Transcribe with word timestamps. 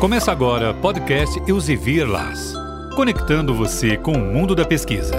Começa 0.00 0.30
agora 0.30 0.70
o 0.70 0.74
podcast 0.80 1.42
Elsevier 1.50 2.08
Las, 2.08 2.54
conectando 2.94 3.52
você 3.52 3.96
com 3.96 4.12
o 4.12 4.32
mundo 4.32 4.54
da 4.54 4.64
pesquisa. 4.64 5.16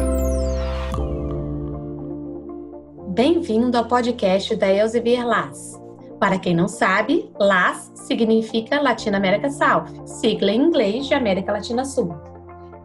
Bem-vindo 3.09 3.77
ao 3.77 3.85
podcast 3.89 4.55
da 4.55 4.71
Elsevier 4.71 5.27
Las. 5.27 5.77
Para 6.17 6.39
quem 6.39 6.55
não 6.55 6.69
sabe, 6.69 7.29
LAS 7.37 7.91
significa 7.93 8.79
Latina 8.79 9.17
América 9.17 9.49
South, 9.49 10.07
sigla 10.07 10.49
em 10.49 10.61
inglês 10.61 11.07
de 11.07 11.13
América 11.13 11.51
Latina 11.51 11.83
Sul. 11.83 12.15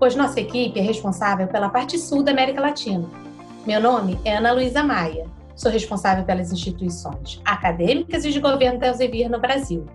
Pois 0.00 0.16
nossa 0.16 0.40
equipe 0.40 0.80
é 0.80 0.82
responsável 0.82 1.46
pela 1.46 1.68
parte 1.68 1.96
sul 1.96 2.24
da 2.24 2.32
América 2.32 2.60
Latina. 2.60 3.08
Meu 3.64 3.80
nome 3.80 4.18
é 4.24 4.36
Ana 4.36 4.50
Luísa 4.50 4.82
Maia. 4.82 5.26
Sou 5.54 5.70
responsável 5.70 6.24
pelas 6.24 6.52
instituições 6.52 7.40
acadêmicas 7.44 8.24
e 8.24 8.32
de 8.32 8.40
governo 8.40 8.80
da 8.80 8.88
Elsevier 8.88 9.30
no 9.30 9.38
Brasil 9.38 9.86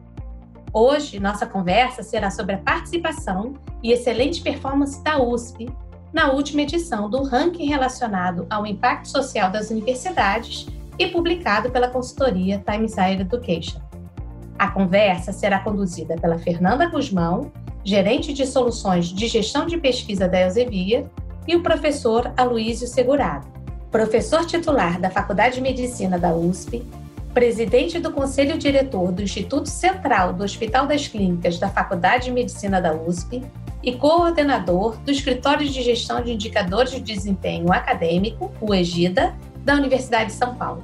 Hoje, 0.71 1.19
nossa 1.19 1.47
conversa 1.47 2.03
será 2.03 2.29
sobre 2.29 2.53
a 2.53 2.59
participação 2.59 3.53
e 3.81 3.91
excelente 3.91 4.41
performance 4.41 5.03
da 5.03 5.21
USP 5.21 5.67
na 6.13 6.31
última 6.31 6.61
edição 6.61 7.09
do 7.09 7.23
ranking 7.23 7.65
relacionado 7.65 8.45
ao 8.49 8.65
impacto 8.65 9.07
social 9.09 9.51
das 9.51 9.71
universidades 9.71 10.67
e 10.97 11.07
publicado 11.07 11.71
pela 11.71 11.87
consultoria 11.87 12.63
Times 12.69 12.93
Higher 12.93 13.21
Education. 13.21 13.79
A 14.59 14.69
conversa 14.69 15.31
será 15.31 15.59
conduzida 15.59 16.15
pela 16.17 16.37
Fernanda 16.37 16.87
Guzmão, 16.87 17.51
gerente 17.83 18.33
de 18.33 18.45
soluções 18.45 19.07
de 19.07 19.27
gestão 19.27 19.65
de 19.65 19.77
pesquisa 19.77 20.27
da 20.27 20.41
Elsevier, 20.41 21.07
e 21.47 21.55
o 21.55 21.63
professor 21.63 22.31
Aloísio 22.37 22.87
Segurado, 22.87 23.47
professor 23.89 24.45
titular 24.45 24.99
da 24.99 25.09
Faculdade 25.09 25.55
de 25.55 25.61
Medicina 25.61 26.19
da 26.19 26.35
USP 26.35 26.85
presidente 27.33 27.99
do 27.99 28.11
Conselho 28.11 28.57
Diretor 28.57 29.11
do 29.11 29.21
Instituto 29.21 29.69
Central 29.69 30.33
do 30.33 30.43
Hospital 30.43 30.87
das 30.87 31.07
Clínicas 31.07 31.59
da 31.59 31.69
Faculdade 31.69 32.25
de 32.25 32.31
Medicina 32.31 32.81
da 32.81 32.93
USP 32.93 33.43
e 33.83 33.93
coordenador 33.95 34.97
do 34.97 35.11
Escritório 35.11 35.67
de 35.67 35.81
Gestão 35.81 36.21
de 36.21 36.33
Indicadores 36.33 36.91
de 36.91 36.99
Desempenho 36.99 37.71
Acadêmico, 37.71 38.51
o 38.59 38.73
EGIDA, 38.73 39.33
da 39.63 39.75
Universidade 39.75 40.27
de 40.27 40.33
São 40.33 40.55
Paulo. 40.55 40.83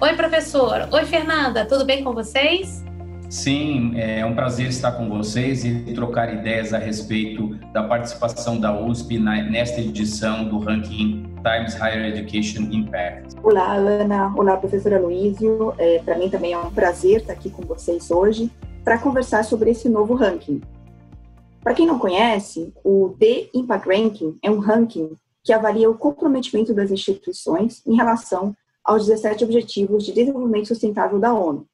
Oi, 0.00 0.14
professor. 0.14 0.88
Oi, 0.90 1.04
Fernanda. 1.04 1.64
Tudo 1.66 1.84
bem 1.84 2.02
com 2.04 2.12
vocês? 2.12 2.84
Sim, 3.28 3.92
é 3.96 4.24
um 4.24 4.34
prazer 4.34 4.68
estar 4.68 4.92
com 4.92 5.08
vocês 5.08 5.64
e 5.64 5.92
trocar 5.94 6.32
ideias 6.32 6.72
a 6.72 6.78
respeito 6.78 7.48
da 7.72 7.82
participação 7.82 8.60
da 8.60 8.78
USP 8.78 9.18
nesta 9.18 9.80
edição 9.80 10.44
do 10.44 10.58
ranking 10.58 11.33
Times 11.44 11.74
Higher 11.74 12.06
Education 12.06 12.62
Impact. 12.72 13.36
Olá, 13.42 13.74
Ana. 13.74 14.32
Olá, 14.34 14.56
professora 14.56 14.98
Luísio. 14.98 15.74
É, 15.76 15.98
para 15.98 16.16
mim 16.16 16.30
também 16.30 16.54
é 16.54 16.58
um 16.58 16.70
prazer 16.70 17.20
estar 17.20 17.34
aqui 17.34 17.50
com 17.50 17.60
vocês 17.62 18.10
hoje 18.10 18.50
para 18.82 18.98
conversar 18.98 19.44
sobre 19.44 19.70
esse 19.70 19.86
novo 19.86 20.14
ranking. 20.14 20.62
Para 21.62 21.74
quem 21.74 21.86
não 21.86 21.98
conhece, 21.98 22.72
o 22.82 23.14
The 23.20 23.50
Impact 23.52 23.86
Ranking 23.86 24.38
é 24.42 24.50
um 24.50 24.58
ranking 24.58 25.18
que 25.42 25.52
avalia 25.52 25.90
o 25.90 25.98
comprometimento 25.98 26.72
das 26.72 26.90
instituições 26.90 27.86
em 27.86 27.94
relação 27.94 28.56
aos 28.82 29.06
17 29.06 29.44
Objetivos 29.44 30.04
de 30.04 30.14
Desenvolvimento 30.14 30.68
Sustentável 30.68 31.18
da 31.18 31.34
ONU, 31.34 31.66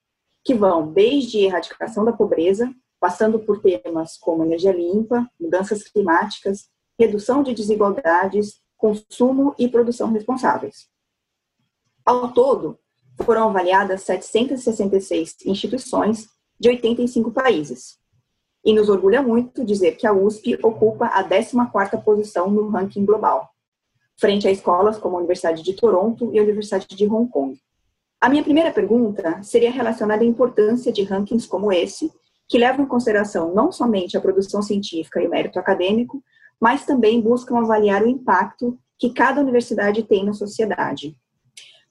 que 0.45 0.53
vão 0.53 0.93
desde 0.93 1.45
erradicação 1.45 2.05
da 2.05 2.13
pobreza, 2.13 2.69
passando 2.99 3.39
por 3.39 3.61
temas 3.61 4.17
como 4.17 4.45
energia 4.45 4.73
limpa, 4.73 5.29
mudanças 5.41 5.85
climáticas, 5.85 6.69
redução 6.99 7.45
de 7.45 7.55
desigualdades, 7.55 8.61
consumo 8.81 9.55
e 9.59 9.69
produção 9.69 10.11
responsáveis. 10.11 10.89
Ao 12.05 12.33
todo, 12.33 12.79
foram 13.23 13.51
avaliadas 13.51 14.03
766 14.03 15.37
instituições 15.45 16.27
de 16.59 16.71
85 16.71 17.31
países. 17.31 17.99
E 18.65 18.73
nos 18.73 18.89
orgulha 18.89 19.23
muito 19.23 19.65
dizer 19.65 19.93
que 19.93 20.07
a 20.07 20.13
USP 20.13 20.59
ocupa 20.63 21.07
a 21.07 21.23
14ª 21.23 22.03
posição 22.03 22.51
no 22.51 22.69
ranking 22.69 23.05
global, 23.05 23.51
frente 24.19 24.49
a 24.49 24.51
escolas 24.51 24.99
como 24.99 25.17
a 25.17 25.19
Universidade 25.19 25.63
de 25.63 25.75
Toronto 25.75 26.31
e 26.33 26.39
a 26.39 26.43
Universidade 26.43 26.87
de 26.89 27.07
Hong 27.07 27.31
Kong. 27.31 27.61
A 28.19 28.29
minha 28.29 28.43
primeira 28.43 28.73
pergunta 28.73 29.43
seria 29.43 29.71
relacionada 29.71 30.23
à 30.23 30.27
importância 30.27 30.91
de 30.93 31.03
rankings 31.03 31.47
como 31.47 31.73
esse, 31.73 32.11
que 32.49 32.59
levam 32.59 32.85
em 32.85 32.89
consideração 32.89 33.55
não 33.55 33.71
somente 33.71 34.17
a 34.17 34.21
produção 34.21 34.63
científica 34.63 35.23
e 35.23 35.27
o 35.27 35.31
mérito 35.31 35.59
acadêmico, 35.59 36.23
mas 36.61 36.85
também 36.85 37.21
buscam 37.21 37.59
avaliar 37.59 38.03
o 38.03 38.09
impacto 38.09 38.79
que 38.99 39.11
cada 39.11 39.41
universidade 39.41 40.03
tem 40.03 40.25
na 40.25 40.35
sociedade. 40.35 41.17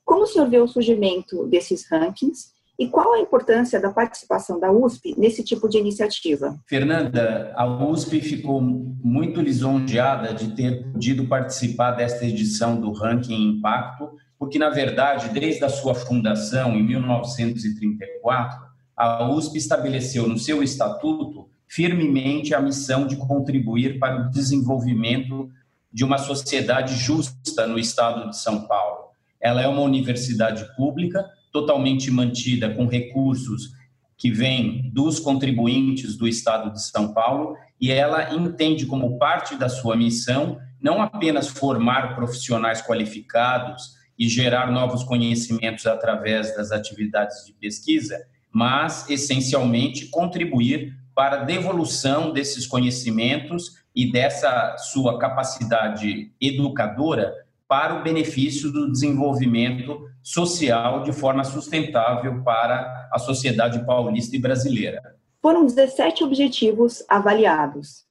Como 0.05 0.23
o 0.23 0.27
senhor 0.27 0.49
vê 0.49 0.59
o 0.59 0.67
surgimento 0.67 1.45
desses 1.47 1.89
rankings 1.89 2.51
e 2.79 2.87
qual 2.87 3.13
a 3.13 3.19
importância 3.19 3.79
da 3.79 3.91
participação 3.91 4.59
da 4.59 4.71
USP 4.71 5.13
nesse 5.17 5.43
tipo 5.43 5.67
de 5.67 5.77
iniciativa? 5.77 6.57
Fernanda, 6.65 7.51
a 7.55 7.67
USP 7.67 8.21
ficou 8.21 8.61
muito 8.61 9.41
lisonjeada 9.41 10.33
de 10.33 10.55
ter 10.55 10.89
podido 10.91 11.27
participar 11.27 11.91
desta 11.91 12.25
edição 12.25 12.79
do 12.79 12.93
Ranking 12.93 13.57
Impacto, 13.57 14.11
porque, 14.37 14.57
na 14.57 14.69
verdade, 14.69 15.27
desde 15.29 15.65
a 15.65 15.69
sua 15.69 15.93
fundação, 15.93 16.73
em 16.73 16.83
1934, 16.83 18.57
a 18.95 19.29
USP 19.29 19.57
estabeleceu 19.57 20.25
no 20.27 20.37
seu 20.37 20.63
estatuto 20.63 21.49
firmemente 21.69 22.55
a 22.55 22.61
missão 22.61 23.05
de 23.05 23.15
contribuir 23.15 23.99
para 23.99 24.25
o 24.25 24.31
desenvolvimento 24.31 25.49
de 25.93 26.03
uma 26.03 26.17
sociedade 26.17 26.95
justa 26.95 27.67
no 27.67 27.77
estado 27.77 28.29
de 28.29 28.37
São 28.37 28.65
Paulo. 28.67 29.09
Ela 29.39 29.61
é 29.61 29.67
uma 29.67 29.81
universidade 29.81 30.65
pública, 30.75 31.23
totalmente 31.53 32.11
mantida 32.11 32.73
com 32.73 32.87
recursos 32.87 33.69
que 34.17 34.31
vêm 34.31 34.89
dos 34.91 35.19
contribuintes 35.19 36.17
do 36.17 36.27
estado 36.27 36.73
de 36.73 36.83
São 36.83 37.13
Paulo, 37.13 37.55
e 37.79 37.91
ela 37.91 38.33
entende 38.33 38.85
como 38.85 39.17
parte 39.17 39.55
da 39.55 39.69
sua 39.69 39.95
missão 39.95 40.59
não 40.81 41.01
apenas 41.01 41.47
formar 41.47 42.15
profissionais 42.15 42.81
qualificados 42.81 43.93
e 44.17 44.27
gerar 44.27 44.71
novos 44.71 45.03
conhecimentos 45.03 45.85
através 45.85 46.53
das 46.55 46.71
atividades 46.71 47.45
de 47.45 47.53
pesquisa, 47.53 48.17
mas 48.51 49.09
essencialmente 49.09 50.07
contribuir 50.07 50.93
para 51.19 51.43
devolução 51.43 52.31
desses 52.31 52.65
conhecimentos 52.65 53.83
e 53.93 54.09
dessa 54.09 54.77
sua 54.77 55.19
capacidade 55.19 56.31
educadora 56.39 57.35
para 57.67 57.99
o 57.99 58.01
benefício 58.01 58.71
do 58.71 58.89
desenvolvimento 58.89 59.99
social 60.23 61.03
de 61.03 61.11
forma 61.11 61.43
sustentável 61.43 62.41
para 62.41 63.09
a 63.11 63.19
sociedade 63.19 63.85
paulista 63.85 64.37
e 64.37 64.39
brasileira. 64.39 65.17
Foram 65.41 65.65
17 65.65 66.23
objetivos 66.23 67.03
avaliados 67.09 68.05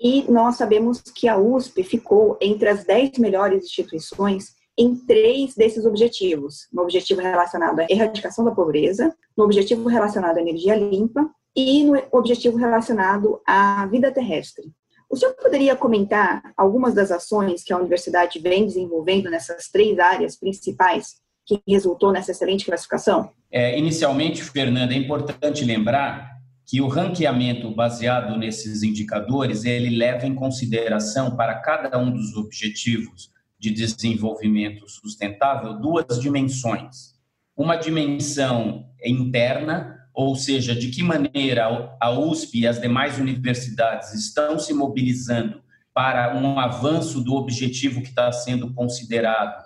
e 0.00 0.24
nós 0.26 0.56
sabemos 0.56 1.02
que 1.02 1.28
a 1.28 1.36
USP 1.36 1.82
ficou 1.82 2.38
entre 2.40 2.70
as 2.70 2.86
10 2.86 3.18
melhores 3.18 3.66
instituições 3.66 4.54
em 4.78 4.96
três 4.96 5.54
desses 5.54 5.84
objetivos: 5.84 6.68
no 6.72 6.84
objetivo 6.84 7.20
relacionado 7.20 7.80
à 7.80 7.86
erradicação 7.90 8.46
da 8.46 8.50
pobreza, 8.52 9.14
no 9.36 9.44
objetivo 9.44 9.86
relacionado 9.90 10.38
à 10.38 10.40
energia 10.40 10.74
limpa 10.74 11.30
e 11.56 11.82
no 11.82 12.00
objetivo 12.12 12.58
relacionado 12.58 13.40
à 13.46 13.86
vida 13.86 14.12
terrestre. 14.12 14.70
O 15.08 15.16
senhor 15.16 15.34
poderia 15.34 15.74
comentar 15.74 16.52
algumas 16.56 16.92
das 16.92 17.10
ações 17.10 17.62
que 17.64 17.72
a 17.72 17.78
universidade 17.78 18.38
vem 18.38 18.66
desenvolvendo 18.66 19.30
nessas 19.30 19.68
três 19.68 19.98
áreas 19.98 20.36
principais 20.36 21.14
que 21.46 21.62
resultou 21.66 22.12
nessa 22.12 22.32
excelente 22.32 22.64
classificação? 22.64 23.30
É, 23.50 23.78
inicialmente, 23.78 24.42
Fernanda, 24.42 24.92
é 24.92 24.96
importante 24.96 25.64
lembrar 25.64 26.36
que 26.66 26.80
o 26.80 26.88
ranqueamento 26.88 27.70
baseado 27.70 28.36
nesses 28.36 28.82
indicadores 28.82 29.64
ele 29.64 29.96
leva 29.96 30.26
em 30.26 30.34
consideração 30.34 31.36
para 31.36 31.54
cada 31.60 31.96
um 31.96 32.10
dos 32.10 32.36
objetivos 32.36 33.30
de 33.58 33.70
desenvolvimento 33.70 34.88
sustentável 34.88 35.74
duas 35.74 36.20
dimensões. 36.20 37.14
Uma 37.56 37.76
dimensão 37.76 38.84
interna 39.02 39.95
ou 40.16 40.34
seja, 40.34 40.74
de 40.74 40.88
que 40.88 41.02
maneira 41.02 41.94
a 42.00 42.10
USP 42.10 42.60
e 42.60 42.66
as 42.66 42.80
demais 42.80 43.18
universidades 43.18 44.14
estão 44.14 44.58
se 44.58 44.72
mobilizando 44.72 45.60
para 45.92 46.34
um 46.34 46.58
avanço 46.58 47.22
do 47.22 47.34
objetivo 47.34 48.00
que 48.00 48.08
está 48.08 48.32
sendo 48.32 48.72
considerado, 48.72 49.62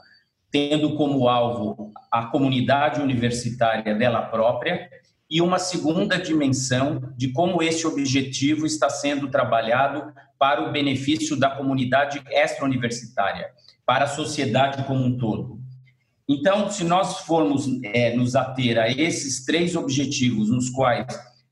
tendo 0.51 0.97
como 0.97 1.29
alvo 1.29 1.93
a 2.11 2.27
comunidade 2.27 3.01
universitária 3.01 3.95
dela 3.95 4.23
própria, 4.23 4.91
e 5.31 5.41
uma 5.41 5.61
segunda 5.61 6.19
dimensão 6.19 7.13
de 7.17 7.29
como 7.29 7.63
esse 7.63 7.87
objetivo 7.87 8.67
está 8.67 8.91
sendo 8.91 9.31
trabalhado 9.31 10.13
para 10.37 10.69
o 10.69 10.73
benefício 10.73 11.39
da 11.39 11.51
comunidade 11.51 12.21
extra-universitária, 12.29 13.51
para 13.87 14.07
a 14.07 14.09
sociedade 14.09 14.83
como 14.83 15.05
um 15.05 15.17
todo. 15.17 15.60
Então, 16.33 16.71
se 16.71 16.85
nós 16.85 17.23
formos 17.23 17.67
é, 17.83 18.15
nos 18.15 18.37
ater 18.37 18.79
a 18.79 18.89
esses 18.89 19.45
três 19.45 19.75
objetivos, 19.75 20.49
nos 20.49 20.71
quais 20.71 21.05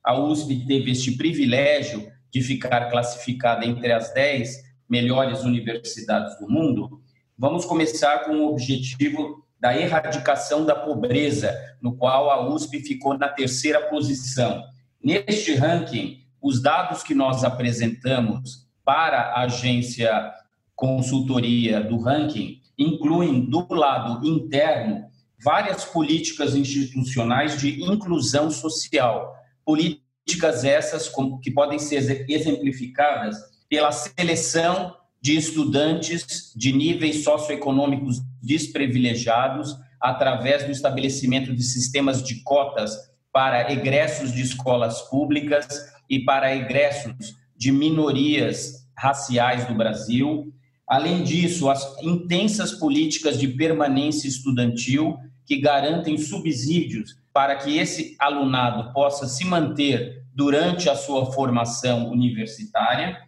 a 0.04 0.16
USP 0.16 0.64
teve 0.68 0.92
este 0.92 1.16
privilégio 1.16 2.08
de 2.32 2.40
ficar 2.40 2.88
classificada 2.88 3.66
entre 3.66 3.92
as 3.92 4.14
dez 4.14 4.56
melhores 4.88 5.42
universidades 5.42 6.38
do 6.38 6.48
mundo, 6.48 7.02
vamos 7.36 7.64
começar 7.64 8.20
com 8.20 8.36
o 8.36 8.52
objetivo 8.52 9.44
da 9.58 9.76
erradicação 9.76 10.64
da 10.64 10.76
pobreza, 10.76 11.52
no 11.82 11.96
qual 11.96 12.30
a 12.30 12.48
USP 12.48 12.78
ficou 12.78 13.18
na 13.18 13.28
terceira 13.28 13.80
posição. 13.88 14.62
Neste 15.02 15.56
ranking, 15.56 16.20
os 16.40 16.62
dados 16.62 17.02
que 17.02 17.16
nós 17.16 17.42
apresentamos 17.42 18.68
para 18.84 19.22
a 19.32 19.40
agência 19.40 20.32
consultoria 20.76 21.80
do 21.80 21.98
ranking 21.98 22.60
incluem, 22.78 23.44
do 23.44 23.66
lado 23.70 24.26
interno, 24.26 25.04
várias 25.42 25.84
políticas 25.84 26.54
institucionais 26.54 27.60
de 27.60 27.82
inclusão 27.82 28.50
social. 28.50 29.34
Políticas 29.64 30.64
essas 30.64 31.10
que 31.42 31.50
podem 31.50 31.78
ser 31.78 32.24
exemplificadas 32.28 33.36
pela 33.68 33.92
seleção 33.92 34.94
de 35.20 35.36
estudantes 35.36 36.52
de 36.54 36.72
níveis 36.72 37.24
socioeconômicos 37.24 38.20
desprivilegiados 38.42 39.76
através 40.00 40.64
do 40.64 40.70
estabelecimento 40.70 41.54
de 41.54 41.62
sistemas 41.62 42.22
de 42.22 42.42
cotas 42.42 42.96
para 43.32 43.72
egressos 43.72 44.32
de 44.32 44.42
escolas 44.42 45.02
públicas 45.02 45.66
e 46.08 46.20
para 46.20 46.54
egressos 46.54 47.36
de 47.56 47.72
minorias 47.72 48.86
raciais 48.96 49.66
do 49.66 49.74
Brasil. 49.74 50.52
Além 50.88 51.22
disso, 51.22 51.68
as 51.68 52.02
intensas 52.02 52.72
políticas 52.72 53.38
de 53.38 53.46
permanência 53.46 54.26
estudantil 54.26 55.18
que 55.44 55.60
garantem 55.60 56.16
subsídios 56.16 57.18
para 57.32 57.56
que 57.56 57.76
esse 57.76 58.16
alunado 58.18 58.92
possa 58.92 59.26
se 59.26 59.44
manter 59.44 60.24
durante 60.34 60.88
a 60.88 60.94
sua 60.94 61.30
formação 61.32 62.10
universitária. 62.10 63.18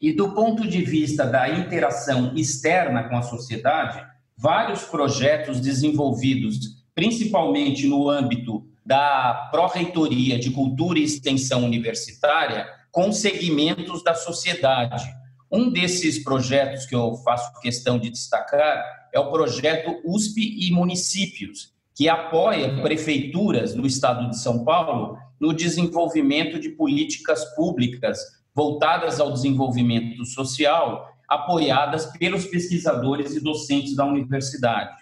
E 0.00 0.12
do 0.12 0.32
ponto 0.32 0.66
de 0.68 0.82
vista 0.82 1.24
da 1.26 1.48
interação 1.48 2.34
externa 2.36 3.08
com 3.08 3.16
a 3.16 3.22
sociedade, 3.22 4.04
vários 4.36 4.82
projetos 4.84 5.60
desenvolvidos, 5.60 6.84
principalmente 6.94 7.86
no 7.88 8.08
âmbito 8.08 8.64
da 8.84 9.48
Pró-Reitoria 9.50 10.38
de 10.38 10.50
Cultura 10.50 10.98
e 10.98 11.04
Extensão 11.04 11.64
Universitária, 11.64 12.68
com 12.92 13.10
segmentos 13.10 14.04
da 14.04 14.14
sociedade. 14.14 15.04
Um 15.50 15.70
desses 15.70 16.22
projetos 16.22 16.86
que 16.86 16.94
eu 16.94 17.14
faço 17.24 17.60
questão 17.60 17.98
de 17.98 18.10
destacar 18.10 18.82
é 19.12 19.20
o 19.20 19.30
projeto 19.30 20.00
USP 20.04 20.40
e 20.40 20.70
Municípios, 20.72 21.72
que 21.94 22.08
apoia 22.08 22.82
prefeituras 22.82 23.74
do 23.74 23.86
estado 23.86 24.28
de 24.28 24.38
São 24.38 24.64
Paulo 24.64 25.16
no 25.40 25.52
desenvolvimento 25.52 26.58
de 26.58 26.70
políticas 26.70 27.44
públicas 27.54 28.18
voltadas 28.54 29.20
ao 29.20 29.32
desenvolvimento 29.32 30.24
social, 30.24 31.12
apoiadas 31.28 32.06
pelos 32.18 32.46
pesquisadores 32.46 33.34
e 33.34 33.40
docentes 33.40 33.94
da 33.94 34.04
universidade. 34.04 34.96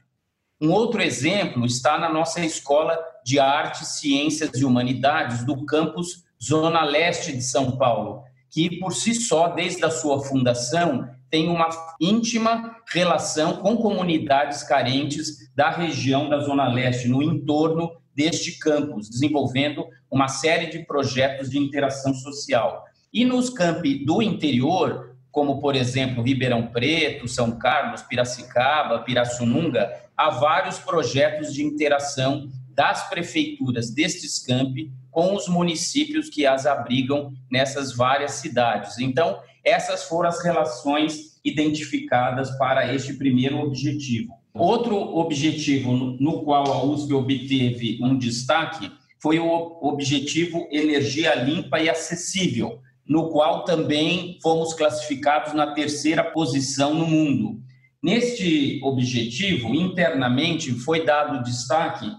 Um 0.60 0.70
outro 0.70 1.02
exemplo 1.02 1.64
está 1.64 1.98
na 1.98 2.12
nossa 2.12 2.40
Escola 2.40 2.98
de 3.24 3.38
Artes, 3.38 3.88
Ciências 4.00 4.50
e 4.54 4.64
Humanidades 4.64 5.44
do 5.44 5.64
campus 5.64 6.24
Zona 6.42 6.84
Leste 6.84 7.32
de 7.32 7.42
São 7.42 7.76
Paulo, 7.76 8.24
que 8.54 8.78
por 8.78 8.94
si 8.94 9.16
só, 9.16 9.48
desde 9.48 9.84
a 9.84 9.90
sua 9.90 10.22
fundação, 10.22 11.08
tem 11.28 11.48
uma 11.48 11.68
íntima 12.00 12.76
relação 12.88 13.56
com 13.56 13.76
comunidades 13.76 14.62
carentes 14.62 15.50
da 15.56 15.70
região 15.70 16.28
da 16.28 16.38
Zona 16.38 16.68
Leste, 16.68 17.08
no 17.08 17.20
entorno 17.20 17.90
deste 18.14 18.56
campus, 18.60 19.10
desenvolvendo 19.10 19.84
uma 20.08 20.28
série 20.28 20.66
de 20.66 20.86
projetos 20.86 21.50
de 21.50 21.58
interação 21.58 22.14
social. 22.14 22.84
E 23.12 23.24
nos 23.24 23.50
campi 23.50 24.04
do 24.04 24.22
interior, 24.22 25.16
como 25.32 25.60
por 25.60 25.74
exemplo 25.74 26.22
Ribeirão 26.22 26.68
Preto, 26.68 27.26
São 27.26 27.58
Carlos, 27.58 28.02
Piracicaba, 28.02 29.00
Pirassununga, 29.00 29.90
há 30.16 30.30
vários 30.30 30.78
projetos 30.78 31.52
de 31.52 31.64
interação 31.64 32.48
das 32.68 33.08
prefeituras 33.08 33.90
destes 33.90 34.38
campi 34.38 34.92
com 35.14 35.32
os 35.32 35.46
municípios 35.46 36.28
que 36.28 36.44
as 36.44 36.66
abrigam 36.66 37.32
nessas 37.48 37.94
várias 37.96 38.32
cidades. 38.32 38.98
Então, 38.98 39.38
essas 39.64 40.02
foram 40.08 40.28
as 40.28 40.42
relações 40.42 41.40
identificadas 41.44 42.50
para 42.58 42.92
este 42.92 43.14
primeiro 43.14 43.60
objetivo. 43.60 44.34
Outro 44.52 44.96
objetivo 44.96 45.92
no 45.92 46.42
qual 46.42 46.64
a 46.66 46.84
USP 46.84 47.14
obteve 47.14 47.98
um 48.02 48.18
destaque 48.18 48.90
foi 49.22 49.38
o 49.38 49.78
objetivo 49.80 50.66
energia 50.72 51.32
limpa 51.36 51.80
e 51.80 51.88
acessível, 51.88 52.80
no 53.06 53.28
qual 53.30 53.64
também 53.64 54.36
fomos 54.42 54.74
classificados 54.74 55.54
na 55.54 55.74
terceira 55.74 56.24
posição 56.24 56.92
no 56.92 57.06
mundo. 57.06 57.60
Neste 58.02 58.80
objetivo, 58.82 59.74
internamente, 59.74 60.72
foi 60.72 61.04
dado 61.04 61.44
destaque 61.44 62.10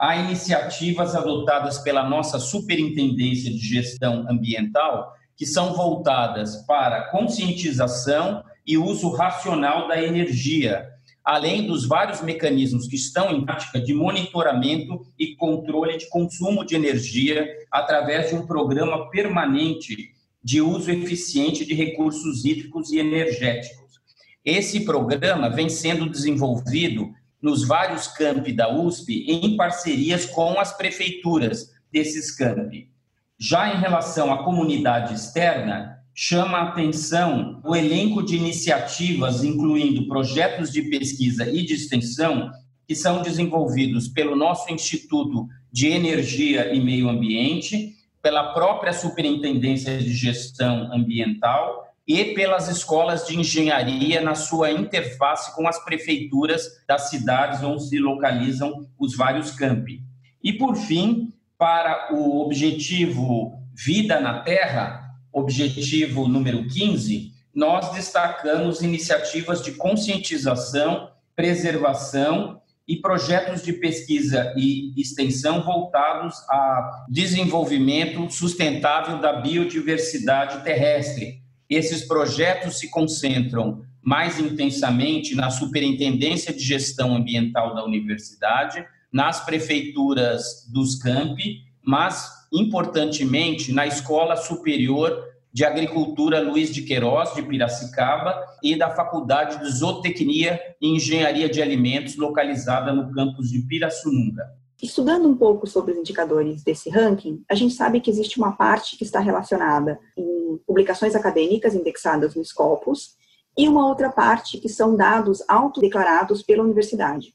a 0.00 0.16
iniciativas 0.16 1.14
adotadas 1.14 1.78
pela 1.80 2.08
nossa 2.08 2.38
Superintendência 2.38 3.50
de 3.50 3.58
Gestão 3.58 4.24
Ambiental, 4.30 5.12
que 5.36 5.44
são 5.44 5.74
voltadas 5.74 6.64
para 6.66 7.10
conscientização 7.10 8.42
e 8.66 8.78
uso 8.78 9.10
racional 9.10 9.88
da 9.88 10.02
energia, 10.02 10.88
além 11.22 11.66
dos 11.66 11.86
vários 11.86 12.22
mecanismos 12.22 12.88
que 12.88 12.96
estão 12.96 13.30
em 13.30 13.44
prática 13.44 13.78
de 13.78 13.92
monitoramento 13.92 15.02
e 15.18 15.36
controle 15.36 15.98
de 15.98 16.08
consumo 16.08 16.64
de 16.64 16.74
energia 16.74 17.46
através 17.70 18.30
de 18.30 18.36
um 18.36 18.46
programa 18.46 19.10
permanente 19.10 20.14
de 20.42 20.62
uso 20.62 20.90
eficiente 20.90 21.66
de 21.66 21.74
recursos 21.74 22.42
hídricos 22.46 22.90
e 22.90 22.98
energéticos. 22.98 24.00
Esse 24.42 24.80
programa 24.86 25.50
vem 25.50 25.68
sendo 25.68 26.08
desenvolvido 26.08 27.12
nos 27.42 27.66
vários 27.66 28.06
campi 28.06 28.52
da 28.52 28.74
USP 28.74 29.24
em 29.28 29.56
parcerias 29.56 30.26
com 30.26 30.58
as 30.58 30.76
prefeituras 30.76 31.70
desses 31.92 32.30
campi. 32.30 32.90
Já 33.38 33.74
em 33.74 33.80
relação 33.80 34.32
à 34.32 34.44
comunidade 34.44 35.14
externa, 35.14 35.98
chama 36.14 36.58
a 36.58 36.68
atenção 36.68 37.60
o 37.64 37.74
elenco 37.74 38.22
de 38.22 38.36
iniciativas, 38.36 39.42
incluindo 39.42 40.06
projetos 40.06 40.70
de 40.70 40.82
pesquisa 40.82 41.48
e 41.48 41.62
de 41.64 41.74
extensão, 41.74 42.50
que 42.86 42.94
são 42.94 43.22
desenvolvidos 43.22 44.08
pelo 44.08 44.36
nosso 44.36 44.70
Instituto 44.72 45.46
de 45.72 45.88
Energia 45.88 46.74
e 46.74 46.80
Meio 46.80 47.08
Ambiente, 47.08 47.94
pela 48.20 48.52
própria 48.52 48.92
Superintendência 48.92 49.96
de 49.96 50.12
Gestão 50.12 50.92
Ambiental 50.92 51.89
e 52.12 52.34
pelas 52.34 52.66
escolas 52.66 53.24
de 53.24 53.38
engenharia 53.38 54.20
na 54.20 54.34
sua 54.34 54.72
interface 54.72 55.54
com 55.54 55.68
as 55.68 55.78
prefeituras 55.84 56.82
das 56.84 57.08
cidades 57.08 57.62
onde 57.62 57.84
se 57.88 58.00
localizam 58.00 58.84
os 58.98 59.16
vários 59.16 59.52
campi. 59.52 60.02
E, 60.42 60.52
por 60.52 60.74
fim, 60.74 61.32
para 61.56 62.12
o 62.12 62.40
objetivo 62.44 63.62
Vida 63.72 64.18
na 64.18 64.40
Terra, 64.40 65.08
objetivo 65.32 66.26
número 66.26 66.66
15, 66.66 67.30
nós 67.54 67.92
destacamos 67.92 68.82
iniciativas 68.82 69.62
de 69.62 69.70
conscientização, 69.72 71.12
preservação 71.36 72.60
e 72.88 72.96
projetos 72.96 73.62
de 73.62 73.72
pesquisa 73.74 74.52
e 74.56 74.92
extensão 75.00 75.62
voltados 75.62 76.34
a 76.48 77.06
desenvolvimento 77.08 78.28
sustentável 78.28 79.20
da 79.20 79.34
biodiversidade 79.34 80.64
terrestre. 80.64 81.40
Esses 81.70 82.04
projetos 82.04 82.80
se 82.80 82.90
concentram 82.90 83.82
mais 84.02 84.40
intensamente 84.40 85.36
na 85.36 85.50
Superintendência 85.50 86.52
de 86.52 86.60
Gestão 86.60 87.14
Ambiental 87.14 87.76
da 87.76 87.84
Universidade, 87.84 88.84
nas 89.12 89.44
prefeituras 89.44 90.68
dos 90.72 90.96
campi, 90.96 91.60
mas, 91.80 92.28
importantemente, 92.52 93.72
na 93.72 93.86
Escola 93.86 94.36
Superior 94.36 95.30
de 95.52 95.64
Agricultura 95.64 96.40
Luiz 96.40 96.74
de 96.74 96.82
Queiroz, 96.82 97.34
de 97.34 97.42
Piracicaba, 97.42 98.34
e 98.62 98.76
da 98.76 98.90
Faculdade 98.90 99.60
de 99.60 99.70
Zootecnia 99.70 100.60
e 100.80 100.88
Engenharia 100.88 101.48
de 101.48 101.62
Alimentos, 101.62 102.16
localizada 102.16 102.92
no 102.92 103.12
campus 103.12 103.48
de 103.48 103.60
Pirassununga. 103.60 104.59
Estudando 104.82 105.28
um 105.28 105.36
pouco 105.36 105.66
sobre 105.66 105.92
os 105.92 105.98
indicadores 105.98 106.62
desse 106.62 106.88
ranking, 106.88 107.42
a 107.50 107.54
gente 107.54 107.74
sabe 107.74 108.00
que 108.00 108.10
existe 108.10 108.38
uma 108.38 108.52
parte 108.52 108.96
que 108.96 109.04
está 109.04 109.20
relacionada 109.20 109.98
em 110.16 110.58
publicações 110.66 111.14
acadêmicas 111.14 111.74
indexadas 111.74 112.34
no 112.34 112.44
Scopus 112.44 113.16
e 113.56 113.68
uma 113.68 113.86
outra 113.86 114.10
parte 114.10 114.58
que 114.58 114.68
são 114.68 114.96
dados 114.96 115.42
autodeclarados 115.48 116.42
pela 116.42 116.64
universidade. 116.64 117.34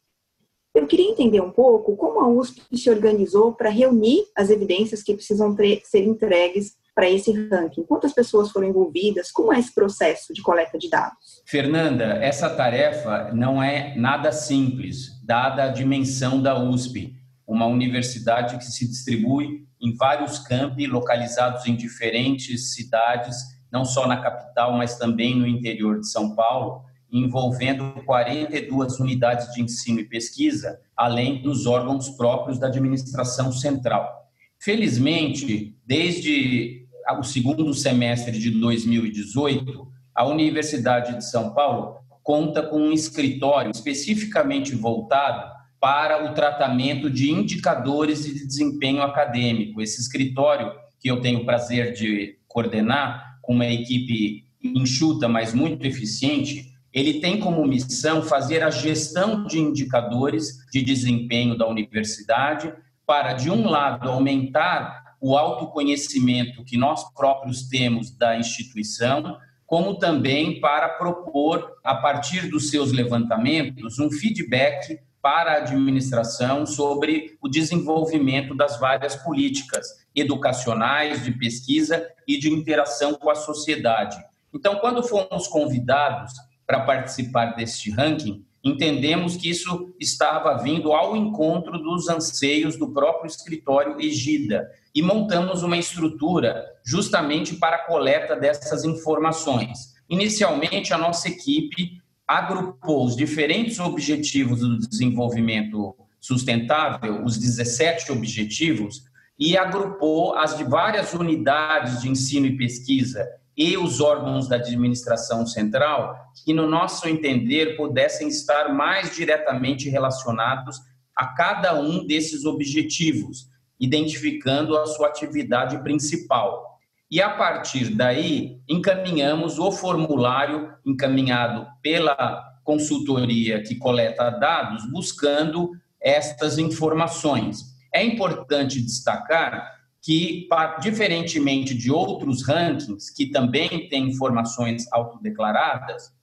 Eu 0.73 0.87
queria 0.87 1.09
entender 1.09 1.39
um 1.39 1.51
pouco 1.51 1.95
como 1.95 2.19
a 2.19 2.27
USP 2.27 2.61
se 2.75 2.89
organizou 2.89 3.53
para 3.53 3.69
reunir 3.69 4.25
as 4.35 4.49
evidências 4.49 5.03
que 5.03 5.13
precisam 5.13 5.55
ser 5.83 6.03
entregues 6.03 6.75
para 6.95 7.09
esse 7.09 7.31
ranking? 7.49 7.83
Quantas 7.83 8.13
pessoas 8.13 8.49
foram 8.51 8.69
envolvidas? 8.69 9.29
Como 9.29 9.53
é 9.53 9.59
esse 9.59 9.75
processo 9.75 10.33
de 10.33 10.41
coleta 10.41 10.77
de 10.77 10.89
dados? 10.89 11.43
Fernanda, 11.45 12.05
essa 12.21 12.49
tarefa 12.49 13.31
não 13.33 13.61
é 13.61 13.93
nada 13.97 14.31
simples, 14.31 15.21
dada 15.23 15.65
a 15.65 15.67
dimensão 15.67 16.41
da 16.41 16.57
USP, 16.57 17.13
uma 17.47 17.65
universidade 17.65 18.57
que 18.57 18.65
se 18.65 18.87
distribui 18.87 19.65
em 19.79 19.93
vários 19.95 20.39
campi 20.39 20.87
localizados 20.87 21.65
em 21.67 21.75
diferentes 21.75 22.73
cidades, 22.73 23.35
não 23.71 23.85
só 23.85 24.07
na 24.07 24.17
capital, 24.17 24.73
mas 24.73 24.97
também 24.97 25.35
no 25.35 25.47
interior 25.47 25.99
de 25.99 26.09
São 26.09 26.35
Paulo, 26.35 26.83
envolvendo 27.11 27.91
42 28.05 28.99
unidades 28.99 29.53
de 29.53 29.61
ensino 29.61 29.99
e 29.99 30.09
pesquisa, 30.09 30.79
além 30.97 31.41
dos 31.41 31.65
órgãos 31.65 32.09
próprios 32.09 32.57
da 32.57 32.67
administração 32.67 33.51
central. 33.51 34.25
Felizmente, 34.59 35.77
desde 35.85 36.87
o 37.19 37.23
segundo 37.23 37.71
semestre 37.73 38.37
de 38.39 38.49
2018, 38.51 39.87
a 40.13 40.25
Universidade 40.25 41.15
de 41.17 41.25
São 41.25 41.53
Paulo 41.53 41.99
conta 42.23 42.63
com 42.63 42.77
um 42.77 42.91
escritório 42.91 43.69
especificamente 43.69 44.73
voltado 44.73 45.54
para 45.85 46.25
o 46.25 46.33
tratamento 46.33 47.11
de 47.11 47.29
indicadores 47.29 48.23
de 48.23 48.47
desempenho 48.47 49.03
acadêmico. 49.03 49.79
Esse 49.79 50.01
escritório, 50.01 50.71
que 50.99 51.11
eu 51.11 51.21
tenho 51.21 51.41
o 51.41 51.45
prazer 51.45 51.93
de 51.93 52.39
coordenar, 52.47 53.37
com 53.39 53.53
uma 53.53 53.67
equipe 53.67 54.45
enxuta, 54.63 55.27
mas 55.27 55.53
muito 55.53 55.85
eficiente, 55.85 56.71
ele 56.91 57.19
tem 57.19 57.39
como 57.39 57.63
missão 57.67 58.23
fazer 58.23 58.63
a 58.63 58.71
gestão 58.71 59.45
de 59.45 59.59
indicadores 59.59 60.57
de 60.71 60.81
desempenho 60.81 61.55
da 61.55 61.67
universidade 61.67 62.73
para, 63.05 63.33
de 63.33 63.51
um 63.51 63.69
lado, 63.69 64.09
aumentar 64.09 65.13
o 65.21 65.37
autoconhecimento 65.37 66.63
que 66.63 66.77
nós 66.77 67.13
próprios 67.13 67.67
temos 67.67 68.09
da 68.09 68.35
instituição, 68.39 69.37
como 69.67 69.99
também 69.99 70.59
para 70.59 70.89
propor, 70.89 71.73
a 71.83 71.93
partir 71.93 72.49
dos 72.49 72.71
seus 72.71 72.91
levantamentos, 72.91 73.99
um 73.99 74.09
feedback 74.09 74.97
para 75.25 75.53
a 75.53 75.57
administração 75.57 76.67
sobre 76.67 77.35
o 77.41 77.49
desenvolvimento 77.49 78.53
das 78.53 78.79
várias 78.79 79.15
políticas 79.15 79.87
educacionais, 80.15 81.23
de 81.23 81.31
pesquisa 81.31 82.07
e 82.27 82.37
de 82.37 82.53
interação 82.53 83.15
com 83.15 83.31
a 83.31 83.33
sociedade. 83.33 84.23
Então, 84.53 84.75
quando 84.75 85.01
fomos 85.01 85.47
convidados 85.47 86.31
para 86.67 86.81
participar 86.81 87.55
deste 87.55 87.89
ranking, 87.89 88.45
entendemos 88.63 89.35
que 89.35 89.49
isso 89.49 89.95
estava 89.99 90.61
vindo 90.61 90.93
ao 90.93 91.17
encontro 91.17 91.79
dos 91.79 92.07
anseios 92.07 92.77
do 92.77 92.93
próprio 92.93 93.25
escritório 93.25 93.99
Egida 93.99 94.69
e 94.93 95.01
montamos 95.01 95.63
uma 95.63 95.75
estrutura 95.75 96.63
justamente 96.85 97.55
para 97.55 97.77
a 97.77 97.87
coleta 97.87 98.35
dessas 98.35 98.83
informações. 98.83 99.95
Inicialmente, 100.07 100.93
a 100.93 100.99
nossa 100.99 101.27
equipe 101.27 101.99
agrupou 102.27 103.05
os 103.05 103.15
diferentes 103.15 103.79
objetivos 103.79 104.59
do 104.59 104.79
desenvolvimento 104.79 105.95
sustentável, 106.19 107.23
os 107.23 107.37
17 107.37 108.11
objetivos, 108.11 109.03
e 109.37 109.57
agrupou 109.57 110.33
as 110.35 110.57
de 110.57 110.63
várias 110.63 111.13
unidades 111.13 112.01
de 112.01 112.09
ensino 112.09 112.45
e 112.45 112.57
pesquisa 112.57 113.25
e 113.57 113.77
os 113.77 114.01
órgãos 114.01 114.47
da 114.47 114.55
administração 114.57 115.45
central 115.45 116.17
que, 116.43 116.53
no 116.53 116.67
nosso 116.67 117.07
entender, 117.07 117.77
pudessem 117.77 118.27
estar 118.27 118.73
mais 118.73 119.15
diretamente 119.15 119.89
relacionados 119.89 120.79
a 121.15 121.27
cada 121.27 121.79
um 121.79 122.05
desses 122.05 122.43
objetivos, 122.43 123.47
identificando 123.79 124.77
a 124.77 124.85
sua 124.85 125.07
atividade 125.07 125.81
principal. 125.83 126.74
E 127.09 127.21
a 127.21 127.29
partir 127.29 127.95
daí, 127.95 128.59
encaminhamos 128.67 129.59
o 129.59 129.71
formulário 129.71 130.73
encaminhado 130.85 131.67
pela 131.81 132.43
consultoria 132.63 133.61
que 133.61 133.75
coleta 133.75 134.31
dados, 134.31 134.89
buscando 134.91 135.71
estas 136.01 136.57
informações. 136.57 137.75
É 137.93 138.03
importante 138.03 138.81
destacar 138.81 139.75
que, 140.01 140.47
diferentemente 140.81 141.73
de 141.73 141.91
outros 141.91 142.43
rankings, 142.43 143.09
que 143.11 143.27
também 143.27 143.87
têm 143.89 144.09
informações 144.09 144.91
autodeclaradas, 144.91 146.13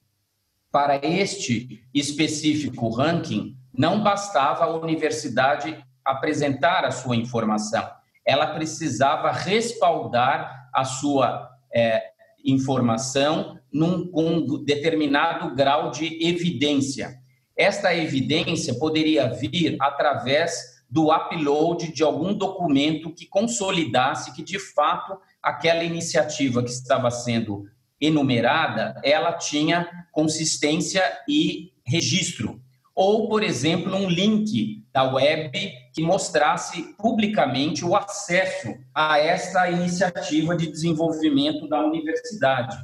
para 0.70 0.96
este 1.06 1.84
específico 1.92 2.88
ranking, 2.88 3.56
não 3.76 4.02
bastava 4.02 4.64
a 4.64 4.76
universidade 4.76 5.84
apresentar 6.04 6.84
a 6.84 6.90
sua 6.90 7.14
informação, 7.14 7.88
ela 8.24 8.54
precisava 8.54 9.30
respaldar 9.30 10.68
a 10.72 10.84
sua 10.84 11.48
é, 11.74 12.02
informação 12.44 13.58
num, 13.72 14.06
com 14.10 14.24
um 14.24 14.64
determinado 14.64 15.54
grau 15.54 15.90
de 15.90 16.26
evidência. 16.26 17.18
Esta 17.56 17.94
evidência 17.94 18.74
poderia 18.74 19.28
vir 19.28 19.76
através 19.80 20.72
do 20.88 21.10
upload 21.10 21.92
de 21.92 22.02
algum 22.02 22.34
documento 22.34 23.14
que 23.14 23.26
consolidasse 23.26 24.34
que, 24.34 24.42
de 24.42 24.58
fato, 24.58 25.18
aquela 25.42 25.82
iniciativa 25.82 26.62
que 26.62 26.70
estava 26.70 27.10
sendo 27.10 27.64
enumerada, 28.00 29.00
ela 29.02 29.32
tinha 29.32 29.88
consistência 30.10 31.02
e 31.28 31.72
registro. 31.86 32.60
Ou, 32.94 33.28
por 33.28 33.42
exemplo, 33.42 33.94
um 33.94 34.08
link 34.08 34.81
da 34.92 35.04
web 35.04 35.72
que 35.92 36.02
mostrasse 36.02 36.94
publicamente 36.98 37.84
o 37.84 37.96
acesso 37.96 38.74
a 38.94 39.18
esta 39.18 39.70
iniciativa 39.70 40.54
de 40.54 40.70
desenvolvimento 40.70 41.66
da 41.66 41.80
universidade. 41.84 42.76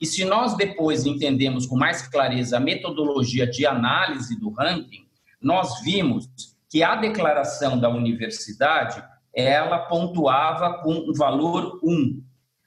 E 0.00 0.06
se 0.06 0.24
nós 0.24 0.56
depois 0.56 1.06
entendemos 1.06 1.66
com 1.66 1.76
mais 1.76 2.06
clareza 2.06 2.56
a 2.58 2.60
metodologia 2.60 3.46
de 3.46 3.64
análise 3.64 4.38
do 4.38 4.50
ranking, 4.50 5.06
nós 5.40 5.80
vimos 5.82 6.28
que 6.68 6.82
a 6.82 6.96
declaração 6.96 7.78
da 7.78 7.88
universidade 7.88 9.02
ela 9.32 9.78
pontuava 9.78 10.82
com 10.82 10.92
um 10.92 11.12
valor 11.12 11.80
1. 11.82 12.22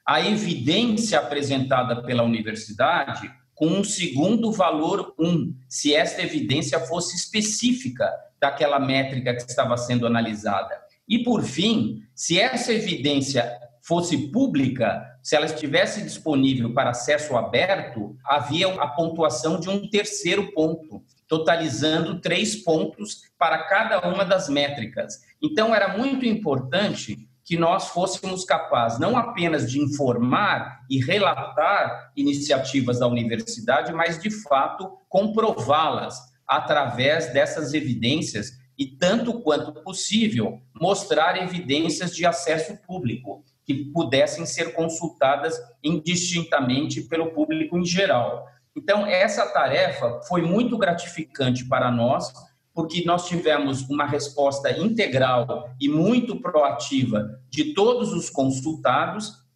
A 0.06 0.20
evidência 0.20 1.18
apresentada 1.18 2.02
pela 2.02 2.22
universidade 2.22 3.30
com 3.54 3.66
um 3.66 3.84
segundo 3.84 4.52
valor 4.52 5.14
1, 5.18 5.54
se 5.68 5.94
esta 5.94 6.22
evidência 6.22 6.78
fosse 6.80 7.16
específica 7.16 8.08
daquela 8.40 8.78
métrica 8.78 9.34
que 9.34 9.42
estava 9.42 9.76
sendo 9.76 10.06
analisada. 10.06 10.78
E, 11.08 11.22
por 11.22 11.42
fim, 11.42 12.02
se 12.14 12.38
essa 12.38 12.72
evidência 12.72 13.50
fosse 13.82 14.30
pública, 14.30 15.02
se 15.22 15.34
ela 15.34 15.46
estivesse 15.46 16.02
disponível 16.02 16.74
para 16.74 16.90
acesso 16.90 17.36
aberto, 17.36 18.16
havia 18.24 18.68
a 18.74 18.86
pontuação 18.88 19.58
de 19.58 19.70
um 19.70 19.88
terceiro 19.88 20.52
ponto, 20.52 21.02
totalizando 21.26 22.20
três 22.20 22.56
pontos 22.56 23.22
para 23.38 23.64
cada 23.64 24.06
uma 24.08 24.24
das 24.24 24.48
métricas. 24.48 25.20
Então, 25.42 25.74
era 25.74 25.96
muito 25.96 26.26
importante 26.26 27.28
que 27.48 27.56
nós 27.56 27.88
fôssemos 27.88 28.44
capazes 28.44 28.98
não 28.98 29.16
apenas 29.16 29.70
de 29.70 29.80
informar 29.80 30.80
e 30.90 31.02
relatar 31.02 32.12
iniciativas 32.14 32.98
da 32.98 33.06
universidade, 33.06 33.90
mas 33.90 34.20
de 34.20 34.30
fato 34.30 34.98
comprová-las 35.08 36.18
através 36.48 37.32
dessas 37.32 37.74
evidências 37.74 38.52
e, 38.78 38.86
tanto 38.86 39.40
quanto 39.40 39.72
possível, 39.82 40.60
mostrar 40.80 41.36
evidências 41.42 42.14
de 42.14 42.24
acesso 42.24 42.76
público 42.86 43.44
que 43.64 43.74
pudessem 43.92 44.46
ser 44.46 44.72
consultadas 44.72 45.60
indistintamente 45.84 47.02
pelo 47.02 47.32
público 47.32 47.76
em 47.76 47.84
geral. 47.84 48.46
Então, 48.74 49.04
essa 49.04 49.46
tarefa 49.46 50.20
foi 50.28 50.40
muito 50.40 50.78
gratificante 50.78 51.66
para 51.66 51.90
nós, 51.90 52.32
porque 52.72 53.04
nós 53.04 53.26
tivemos 53.26 53.82
uma 53.90 54.06
resposta 54.06 54.70
integral 54.70 55.68
e 55.80 55.88
muito 55.88 56.40
proativa 56.40 57.28
de 57.50 57.74
todos 57.74 58.12
os 58.12 58.30
consultados, 58.30 59.46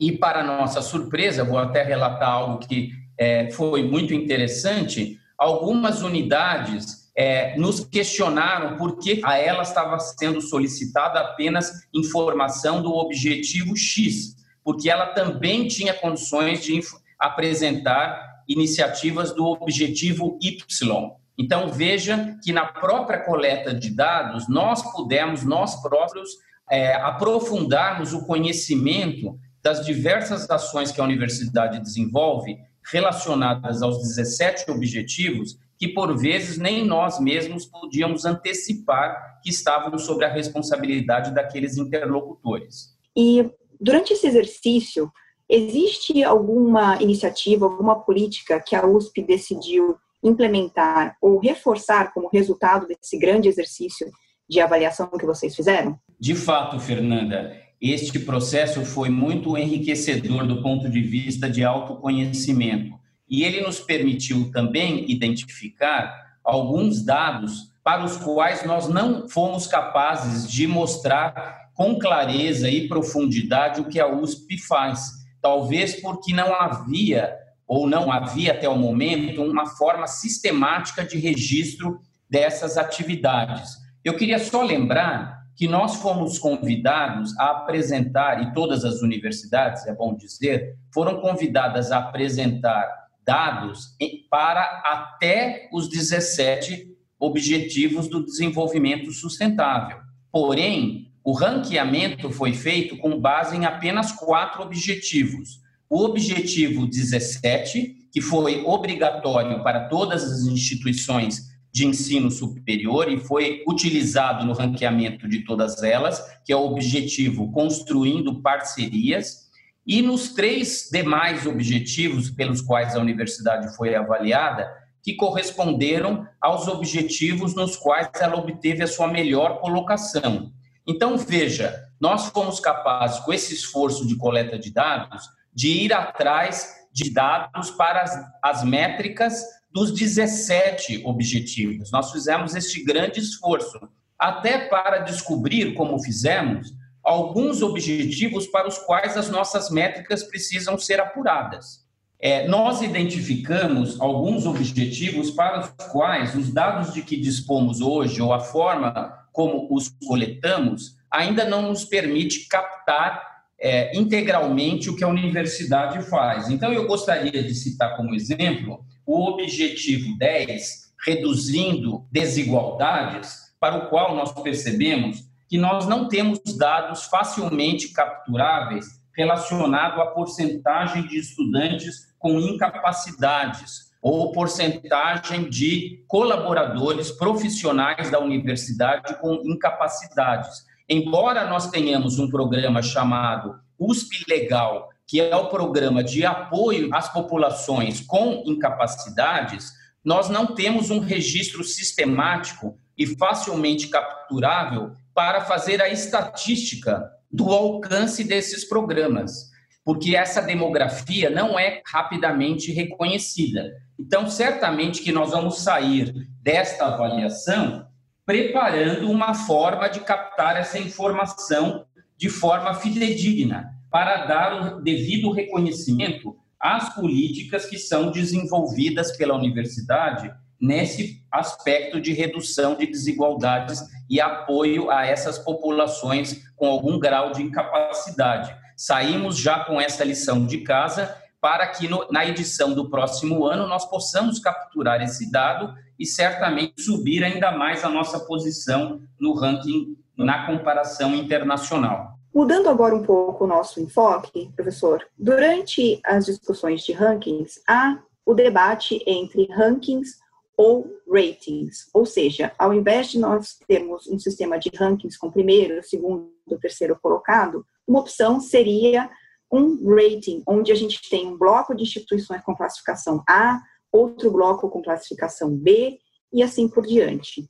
e, 0.00 0.10
para 0.12 0.42
nossa 0.42 0.82
surpresa, 0.82 1.44
vou 1.44 1.58
até 1.58 1.82
relatar 1.82 2.28
algo 2.28 2.66
que 2.66 2.90
é, 3.16 3.50
foi 3.52 3.84
muito 3.84 4.12
interessante: 4.12 5.18
algumas 5.38 6.02
unidades 6.02 7.04
é, 7.16 7.56
nos 7.56 7.80
questionaram 7.80 8.76
por 8.76 8.98
que 8.98 9.20
a 9.24 9.38
ela 9.38 9.62
estava 9.62 9.98
sendo 9.98 10.40
solicitada 10.40 11.20
apenas 11.20 11.86
informação 11.92 12.82
do 12.82 12.92
objetivo 12.92 13.76
X, 13.76 14.36
porque 14.64 14.90
ela 14.90 15.06
também 15.06 15.68
tinha 15.68 15.94
condições 15.94 16.62
de 16.64 16.80
apresentar 17.18 18.42
iniciativas 18.48 19.32
do 19.32 19.46
objetivo 19.46 20.38
Y. 20.42 21.10
Então, 21.36 21.68
veja 21.68 22.36
que 22.42 22.52
na 22.52 22.66
própria 22.66 23.20
coleta 23.20 23.74
de 23.74 23.90
dados, 23.90 24.48
nós 24.48 24.82
pudemos, 24.92 25.44
nós 25.44 25.80
próprios, 25.82 26.30
é, 26.70 26.94
aprofundarmos 26.94 28.12
o 28.12 28.24
conhecimento 28.26 29.38
das 29.62 29.84
diversas 29.84 30.48
ações 30.50 30.92
que 30.92 31.00
a 31.00 31.04
universidade 31.04 31.80
desenvolve 31.80 32.56
relacionadas 32.90 33.82
aos 33.82 33.98
17 34.02 34.70
objetivos 34.70 35.58
que, 35.78 35.88
por 35.88 36.16
vezes, 36.16 36.58
nem 36.58 36.84
nós 36.84 37.18
mesmos 37.18 37.66
podíamos 37.66 38.24
antecipar 38.24 39.40
que 39.42 39.50
estavam 39.50 39.98
sob 39.98 40.24
a 40.24 40.32
responsabilidade 40.32 41.34
daqueles 41.34 41.76
interlocutores. 41.76 42.94
E 43.16 43.50
durante 43.80 44.12
esse 44.12 44.26
exercício, 44.26 45.10
Existe 45.48 46.24
alguma 46.24 47.00
iniciativa, 47.02 47.66
alguma 47.66 48.00
política 48.00 48.60
que 48.60 48.74
a 48.74 48.86
USP 48.86 49.22
decidiu 49.22 49.96
implementar 50.22 51.16
ou 51.20 51.38
reforçar 51.38 52.14
como 52.14 52.30
resultado 52.32 52.86
desse 52.86 53.18
grande 53.18 53.48
exercício 53.48 54.10
de 54.48 54.60
avaliação 54.60 55.10
que 55.10 55.26
vocês 55.26 55.54
fizeram? 55.54 55.98
De 56.18 56.34
fato, 56.34 56.80
Fernanda, 56.80 57.60
este 57.92 58.18
processo 58.18 58.82
foi 58.82 59.10
muito 59.10 59.58
enriquecedor 59.58 60.46
do 60.46 60.62
ponto 60.62 60.88
de 60.88 61.02
vista 61.02 61.50
de 61.50 61.62
autoconhecimento. 61.62 62.98
E 63.28 63.44
ele 63.44 63.60
nos 63.60 63.78
permitiu 63.78 64.50
também 64.50 65.10
identificar 65.10 66.38
alguns 66.42 67.04
dados 67.04 67.74
para 67.82 68.02
os 68.02 68.16
quais 68.16 68.64
nós 68.64 68.88
não 68.88 69.28
fomos 69.28 69.66
capazes 69.66 70.50
de 70.50 70.66
mostrar 70.66 71.58
com 71.74 71.98
clareza 71.98 72.70
e 72.70 72.88
profundidade 72.88 73.82
o 73.82 73.84
que 73.84 74.00
a 74.00 74.06
USP 74.06 74.56
faz. 74.56 75.10
Talvez 75.42 76.00
porque 76.00 76.32
não 76.32 76.54
havia, 76.54 77.34
ou 77.66 77.86
não 77.86 78.10
havia 78.10 78.52
até 78.52 78.66
o 78.66 78.78
momento, 78.78 79.42
uma 79.42 79.66
forma 79.66 80.06
sistemática 80.06 81.04
de 81.04 81.18
registro 81.18 82.00
dessas 82.30 82.78
atividades. 82.78 83.72
Eu 84.02 84.16
queria 84.16 84.38
só 84.38 84.62
lembrar 84.62 85.33
que 85.56 85.68
nós 85.68 85.96
fomos 85.96 86.38
convidados 86.38 87.36
a 87.38 87.50
apresentar, 87.50 88.42
e 88.42 88.52
todas 88.52 88.84
as 88.84 89.02
universidades, 89.02 89.86
é 89.86 89.94
bom 89.94 90.14
dizer, 90.16 90.76
foram 90.92 91.20
convidadas 91.20 91.92
a 91.92 91.98
apresentar 91.98 92.88
dados 93.24 93.96
para 94.30 94.62
até 94.84 95.68
os 95.72 95.88
17 95.88 96.88
objetivos 97.18 98.08
do 98.08 98.24
desenvolvimento 98.24 99.10
sustentável. 99.12 99.98
Porém, 100.30 101.12
o 101.24 101.32
ranqueamento 101.32 102.30
foi 102.30 102.52
feito 102.52 102.98
com 102.98 103.18
base 103.18 103.56
em 103.56 103.64
apenas 103.64 104.12
quatro 104.12 104.62
objetivos. 104.62 105.60
O 105.88 106.04
objetivo 106.04 106.86
17, 106.86 108.08
que 108.12 108.20
foi 108.20 108.62
obrigatório 108.64 109.62
para 109.62 109.88
todas 109.88 110.22
as 110.24 110.46
instituições 110.46 111.53
de 111.74 111.84
ensino 111.84 112.30
superior 112.30 113.10
e 113.10 113.18
foi 113.18 113.64
utilizado 113.66 114.46
no 114.46 114.52
ranqueamento 114.52 115.28
de 115.28 115.40
todas 115.40 115.82
elas, 115.82 116.22
que 116.44 116.52
é 116.52 116.56
o 116.56 116.66
objetivo 116.66 117.50
construindo 117.50 118.40
parcerias. 118.40 119.50
E 119.84 120.00
nos 120.00 120.32
três 120.32 120.88
demais 120.92 121.46
objetivos 121.46 122.30
pelos 122.30 122.60
quais 122.60 122.94
a 122.94 123.00
universidade 123.00 123.74
foi 123.74 123.92
avaliada, 123.92 124.72
que 125.02 125.16
corresponderam 125.16 126.24
aos 126.40 126.68
objetivos 126.68 127.56
nos 127.56 127.76
quais 127.76 128.08
ela 128.20 128.36
obteve 128.36 128.84
a 128.84 128.86
sua 128.86 129.08
melhor 129.08 129.60
colocação. 129.60 130.52
Então, 130.86 131.18
veja, 131.18 131.74
nós 132.00 132.28
fomos 132.28 132.60
capazes, 132.60 133.18
com 133.24 133.32
esse 133.32 133.52
esforço 133.52 134.06
de 134.06 134.16
coleta 134.16 134.56
de 134.56 134.72
dados, 134.72 135.24
de 135.52 135.68
ir 135.68 135.92
atrás 135.92 136.72
de 136.92 137.12
dados 137.12 137.72
para 137.72 138.02
as, 138.02 138.16
as 138.40 138.64
métricas 138.64 139.42
dos 139.74 139.90
17 139.90 141.02
objetivos. 141.04 141.90
Nós 141.90 142.12
fizemos 142.12 142.54
este 142.54 142.84
grande 142.84 143.18
esforço, 143.18 143.80
até 144.16 144.68
para 144.68 144.98
descobrir, 144.98 145.74
como 145.74 145.98
fizemos, 145.98 146.72
alguns 147.02 147.60
objetivos 147.60 148.46
para 148.46 148.68
os 148.68 148.78
quais 148.78 149.16
as 149.16 149.28
nossas 149.28 149.70
métricas 149.70 150.22
precisam 150.22 150.78
ser 150.78 151.00
apuradas. 151.00 151.84
É, 152.20 152.46
nós 152.46 152.82
identificamos 152.82 154.00
alguns 154.00 154.46
objetivos 154.46 155.32
para 155.32 155.60
os 155.60 155.86
quais 155.90 156.36
os 156.36 156.52
dados 156.52 156.94
de 156.94 157.02
que 157.02 157.16
dispomos 157.16 157.80
hoje, 157.80 158.22
ou 158.22 158.32
a 158.32 158.38
forma 158.38 159.12
como 159.32 159.66
os 159.74 159.88
coletamos, 160.06 160.96
ainda 161.10 161.44
não 161.44 161.62
nos 161.62 161.84
permite 161.84 162.46
captar 162.46 163.34
é, 163.60 163.96
integralmente 163.98 164.88
o 164.88 164.94
que 164.94 165.02
a 165.02 165.08
universidade 165.08 166.00
faz. 166.08 166.48
Então, 166.48 166.72
eu 166.72 166.86
gostaria 166.86 167.42
de 167.42 167.54
citar 167.54 167.96
como 167.96 168.14
exemplo 168.14 168.84
o 169.06 169.28
objetivo 169.30 170.16
10, 170.18 170.92
reduzindo 171.04 172.06
desigualdades, 172.10 173.44
para 173.60 173.76
o 173.76 173.88
qual 173.88 174.14
nós 174.14 174.32
percebemos 174.32 175.24
que 175.48 175.58
nós 175.58 175.86
não 175.86 176.08
temos 176.08 176.40
dados 176.56 177.04
facilmente 177.04 177.88
capturáveis 177.92 179.00
relacionado 179.16 180.00
à 180.00 180.06
porcentagem 180.06 181.06
de 181.06 181.18
estudantes 181.18 182.12
com 182.18 182.38
incapacidades 182.40 183.92
ou 184.02 184.32
porcentagem 184.32 185.48
de 185.48 186.04
colaboradores 186.06 187.10
profissionais 187.10 188.10
da 188.10 188.18
universidade 188.18 189.18
com 189.20 189.40
incapacidades. 189.44 190.66
Embora 190.88 191.48
nós 191.48 191.70
tenhamos 191.70 192.18
um 192.18 192.28
programa 192.28 192.82
chamado 192.82 193.58
USP 193.78 194.24
Legal, 194.28 194.90
que 195.06 195.20
é 195.20 195.34
o 195.36 195.48
programa 195.48 196.02
de 196.02 196.24
apoio 196.24 196.88
às 196.92 197.12
populações 197.12 198.00
com 198.00 198.42
incapacidades, 198.46 199.72
nós 200.04 200.28
não 200.28 200.54
temos 200.54 200.90
um 200.90 200.98
registro 200.98 201.62
sistemático 201.64 202.78
e 202.96 203.06
facilmente 203.06 203.88
capturável 203.88 204.92
para 205.14 205.42
fazer 205.42 205.80
a 205.82 205.88
estatística 205.88 207.10
do 207.30 207.50
alcance 207.50 208.24
desses 208.24 208.68
programas 208.68 209.54
porque 209.84 210.16
essa 210.16 210.40
demografia 210.40 211.28
não 211.28 211.58
é 211.58 211.82
rapidamente 211.86 212.72
reconhecida. 212.72 213.70
Então, 214.00 214.28
certamente 214.28 215.02
que 215.02 215.12
nós 215.12 215.30
vamos 215.30 215.60
sair 215.60 216.12
desta 216.40 216.86
avaliação 216.86 217.86
preparando 218.24 219.10
uma 219.10 219.34
forma 219.34 219.86
de 219.88 220.00
captar 220.00 220.56
essa 220.56 220.78
informação 220.78 221.84
de 222.16 222.30
forma 222.30 222.72
fidedigna, 222.72 223.70
para 223.94 224.26
dar 224.26 224.76
o 224.76 224.82
devido 224.82 225.30
reconhecimento 225.30 226.36
às 226.58 226.92
políticas 226.96 227.64
que 227.64 227.78
são 227.78 228.10
desenvolvidas 228.10 229.16
pela 229.16 229.36
universidade 229.36 230.34
nesse 230.60 231.24
aspecto 231.30 232.00
de 232.00 232.12
redução 232.12 232.74
de 232.74 232.86
desigualdades 232.86 233.80
e 234.10 234.20
apoio 234.20 234.90
a 234.90 235.06
essas 235.06 235.38
populações 235.38 236.42
com 236.56 236.66
algum 236.66 236.98
grau 236.98 237.30
de 237.30 237.40
incapacidade 237.40 238.52
saímos 238.76 239.38
já 239.38 239.60
com 239.60 239.80
essa 239.80 240.02
lição 240.02 240.44
de 240.44 240.58
casa 240.62 241.16
para 241.40 241.64
que 241.68 241.86
no, 241.86 242.04
na 242.10 242.26
edição 242.26 242.74
do 242.74 242.90
próximo 242.90 243.46
ano 243.46 243.68
nós 243.68 243.88
possamos 243.88 244.40
capturar 244.40 245.00
esse 245.02 245.30
dado 245.30 245.72
e 245.96 246.04
certamente 246.04 246.82
subir 246.82 247.22
ainda 247.22 247.52
mais 247.52 247.84
a 247.84 247.88
nossa 247.88 248.18
posição 248.18 249.00
no 249.20 249.34
ranking 249.34 249.96
na 250.18 250.46
comparação 250.46 251.14
internacional. 251.14 252.13
Mudando 252.34 252.68
agora 252.68 252.96
um 252.96 253.04
pouco 253.04 253.44
o 253.44 253.46
nosso 253.46 253.80
enfoque, 253.80 254.50
professor, 254.56 255.06
durante 255.16 256.00
as 256.04 256.26
discussões 256.26 256.82
de 256.82 256.90
rankings, 256.90 257.62
há 257.64 258.02
o 258.26 258.34
debate 258.34 259.00
entre 259.06 259.46
rankings 259.46 260.18
ou 260.56 260.84
ratings, 261.08 261.88
ou 261.94 262.04
seja, 262.04 262.52
ao 262.58 262.74
invés 262.74 263.08
de 263.08 263.20
nós 263.20 263.56
termos 263.68 264.08
um 264.08 264.18
sistema 264.18 264.58
de 264.58 264.68
rankings 264.74 265.16
com 265.16 265.30
primeiro, 265.30 265.80
segundo, 265.84 266.28
terceiro 266.60 266.98
colocado, 267.00 267.64
uma 267.86 268.00
opção 268.00 268.40
seria 268.40 269.08
um 269.48 269.94
rating, 269.94 270.42
onde 270.44 270.72
a 270.72 270.74
gente 270.74 271.08
tem 271.08 271.28
um 271.28 271.38
bloco 271.38 271.72
de 271.72 271.84
instituições 271.84 272.42
com 272.42 272.56
classificação 272.56 273.22
A, 273.28 273.60
outro 273.92 274.32
bloco 274.32 274.68
com 274.68 274.82
classificação 274.82 275.56
B 275.56 276.00
e 276.32 276.42
assim 276.42 276.66
por 276.66 276.84
diante. 276.84 277.48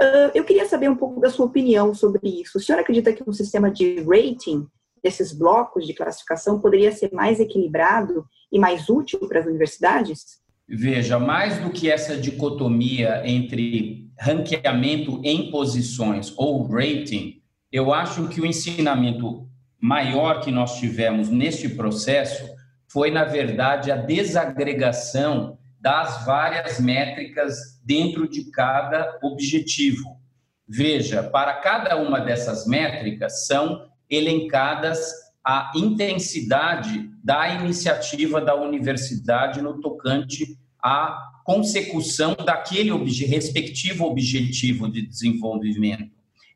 Uh, 0.00 0.30
eu 0.34 0.44
queria 0.44 0.66
saber 0.66 0.88
um 0.88 0.96
pouco 0.96 1.20
da 1.20 1.28
sua 1.28 1.44
opinião 1.44 1.92
sobre 1.94 2.20
isso. 2.40 2.56
O 2.56 2.60
senhor 2.60 2.78
acredita 2.78 3.12
que 3.12 3.22
um 3.26 3.32
sistema 3.32 3.70
de 3.70 4.02
rating 4.02 4.66
desses 5.02 5.32
blocos 5.32 5.86
de 5.86 5.92
classificação 5.92 6.58
poderia 6.58 6.90
ser 6.90 7.12
mais 7.12 7.38
equilibrado 7.38 8.24
e 8.50 8.58
mais 8.58 8.88
útil 8.88 9.20
para 9.28 9.40
as 9.40 9.46
universidades? 9.46 10.40
Veja, 10.66 11.18
mais 11.18 11.58
do 11.58 11.70
que 11.70 11.90
essa 11.90 12.16
dicotomia 12.16 13.22
entre 13.26 14.08
ranqueamento 14.18 15.20
em 15.24 15.50
posições 15.50 16.32
ou 16.36 16.66
rating, 16.66 17.42
eu 17.72 17.92
acho 17.92 18.28
que 18.28 18.40
o 18.40 18.46
ensinamento 18.46 19.48
maior 19.80 20.40
que 20.40 20.50
nós 20.50 20.78
tivemos 20.78 21.28
neste 21.28 21.68
processo 21.68 22.48
foi, 22.88 23.10
na 23.10 23.24
verdade, 23.24 23.90
a 23.90 23.96
desagregação 23.96 25.58
das 25.80 26.24
várias 26.24 26.78
métricas 26.78 27.80
dentro 27.84 28.28
de 28.28 28.50
cada 28.50 29.18
objetivo. 29.22 30.20
Veja, 30.68 31.22
para 31.22 31.54
cada 31.54 31.96
uma 31.96 32.20
dessas 32.20 32.66
métricas 32.66 33.46
são 33.46 33.88
elencadas 34.08 35.00
a 35.44 35.72
intensidade 35.74 37.10
da 37.24 37.48
iniciativa 37.48 38.40
da 38.40 38.54
universidade 38.54 39.62
no 39.62 39.80
tocante 39.80 40.58
à 40.82 41.30
consecução 41.44 42.36
daquele 42.36 42.92
obje, 42.92 43.24
respectivo 43.24 44.04
objetivo 44.04 44.88
de 44.88 45.02
desenvolvimento. 45.06 46.10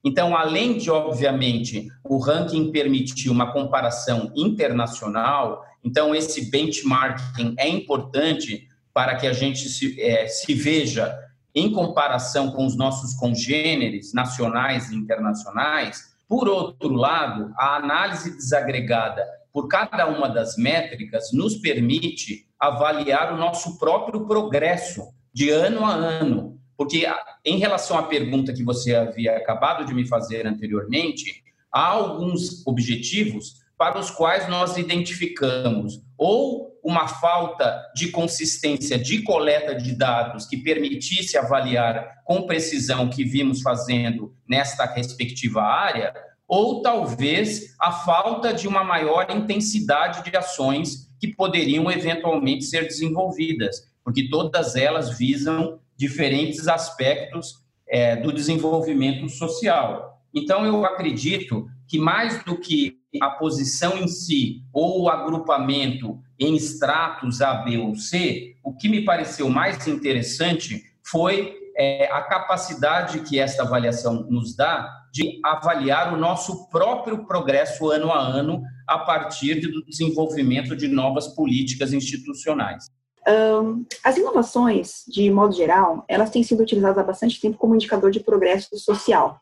Então, 0.04 0.36
além 0.36 0.76
de, 0.76 0.90
obviamente, 0.90 1.88
o 2.04 2.18
ranking 2.18 2.70
permitir 2.70 3.30
uma 3.30 3.52
comparação 3.52 4.30
internacional, 4.36 5.64
então 5.82 6.14
esse 6.14 6.50
benchmarking 6.50 7.54
é 7.56 7.66
importante 7.66 8.68
para 8.94 9.16
que 9.16 9.26
a 9.26 9.32
gente 9.32 9.68
se, 9.68 10.00
é, 10.00 10.28
se 10.28 10.54
veja 10.54 11.18
em 11.54 11.72
comparação 11.72 12.52
com 12.52 12.64
os 12.64 12.76
nossos 12.76 13.14
congêneres 13.14 14.14
nacionais 14.14 14.90
e 14.90 14.96
internacionais. 14.96 16.14
Por 16.28 16.48
outro 16.48 16.94
lado, 16.94 17.52
a 17.56 17.76
análise 17.76 18.36
desagregada 18.36 19.24
por 19.52 19.68
cada 19.68 20.06
uma 20.06 20.28
das 20.28 20.56
métricas 20.56 21.32
nos 21.32 21.56
permite 21.56 22.46
avaliar 22.58 23.32
o 23.32 23.36
nosso 23.36 23.78
próprio 23.78 24.26
progresso 24.26 25.12
de 25.32 25.50
ano 25.50 25.84
a 25.84 25.92
ano, 25.92 26.58
porque 26.76 27.06
em 27.44 27.58
relação 27.58 27.98
à 27.98 28.04
pergunta 28.04 28.52
que 28.52 28.64
você 28.64 28.94
havia 28.94 29.36
acabado 29.36 29.84
de 29.84 29.94
me 29.94 30.06
fazer 30.08 30.46
anteriormente, 30.46 31.42
há 31.70 31.86
alguns 31.86 32.66
objetivos 32.66 33.62
para 33.76 33.98
os 33.98 34.10
quais 34.10 34.48
nós 34.48 34.76
identificamos 34.76 36.00
ou 36.16 36.73
uma 36.84 37.08
falta 37.08 37.82
de 37.94 38.10
consistência 38.10 38.98
de 38.98 39.22
coleta 39.22 39.74
de 39.74 39.96
dados 39.96 40.44
que 40.44 40.58
permitisse 40.58 41.38
avaliar 41.38 42.22
com 42.26 42.46
precisão 42.46 43.06
o 43.06 43.10
que 43.10 43.24
vimos 43.24 43.62
fazendo 43.62 44.36
nesta 44.46 44.84
respectiva 44.84 45.62
área, 45.62 46.12
ou 46.46 46.82
talvez 46.82 47.74
a 47.80 47.90
falta 47.90 48.52
de 48.52 48.68
uma 48.68 48.84
maior 48.84 49.30
intensidade 49.30 50.30
de 50.30 50.36
ações 50.36 51.08
que 51.18 51.28
poderiam 51.28 51.90
eventualmente 51.90 52.64
ser 52.64 52.82
desenvolvidas, 52.82 53.76
porque 54.04 54.28
todas 54.28 54.76
elas 54.76 55.16
visam 55.16 55.80
diferentes 55.96 56.68
aspectos 56.68 57.64
é, 57.88 58.14
do 58.14 58.30
desenvolvimento 58.30 59.26
social. 59.30 60.20
Então, 60.34 60.66
eu 60.66 60.84
acredito 60.84 61.66
que 61.88 61.98
mais 61.98 62.44
do 62.44 62.58
que 62.58 62.98
a 63.22 63.30
posição 63.30 63.96
em 63.96 64.08
si 64.08 64.62
ou 64.72 65.02
o 65.02 65.08
agrupamento 65.08 66.18
em 66.38 66.54
estratos 66.56 67.40
A, 67.40 67.54
B 67.54 67.78
ou 67.78 67.94
C, 67.94 68.56
o 68.62 68.74
que 68.74 68.88
me 68.88 69.04
pareceu 69.04 69.48
mais 69.48 69.86
interessante 69.86 70.82
foi 71.02 71.56
é, 71.76 72.06
a 72.12 72.22
capacidade 72.22 73.20
que 73.20 73.38
esta 73.38 73.62
avaliação 73.62 74.26
nos 74.28 74.56
dá 74.56 74.88
de 75.12 75.40
avaliar 75.44 76.12
o 76.12 76.16
nosso 76.16 76.68
próprio 76.68 77.24
progresso 77.26 77.88
ano 77.90 78.10
a 78.10 78.18
ano 78.18 78.62
a 78.86 78.98
partir 78.98 79.60
do 79.60 79.84
desenvolvimento 79.84 80.76
de 80.76 80.88
novas 80.88 81.28
políticas 81.28 81.92
institucionais. 81.92 82.86
Um, 83.26 83.86
as 84.02 84.16
inovações, 84.18 85.04
de 85.08 85.30
modo 85.30 85.54
geral, 85.54 86.04
elas 86.08 86.30
têm 86.30 86.42
sido 86.42 86.62
utilizadas 86.62 86.98
há 86.98 87.02
bastante 87.02 87.40
tempo 87.40 87.56
como 87.56 87.74
indicador 87.74 88.10
de 88.10 88.20
progresso 88.20 88.76
social. 88.76 89.40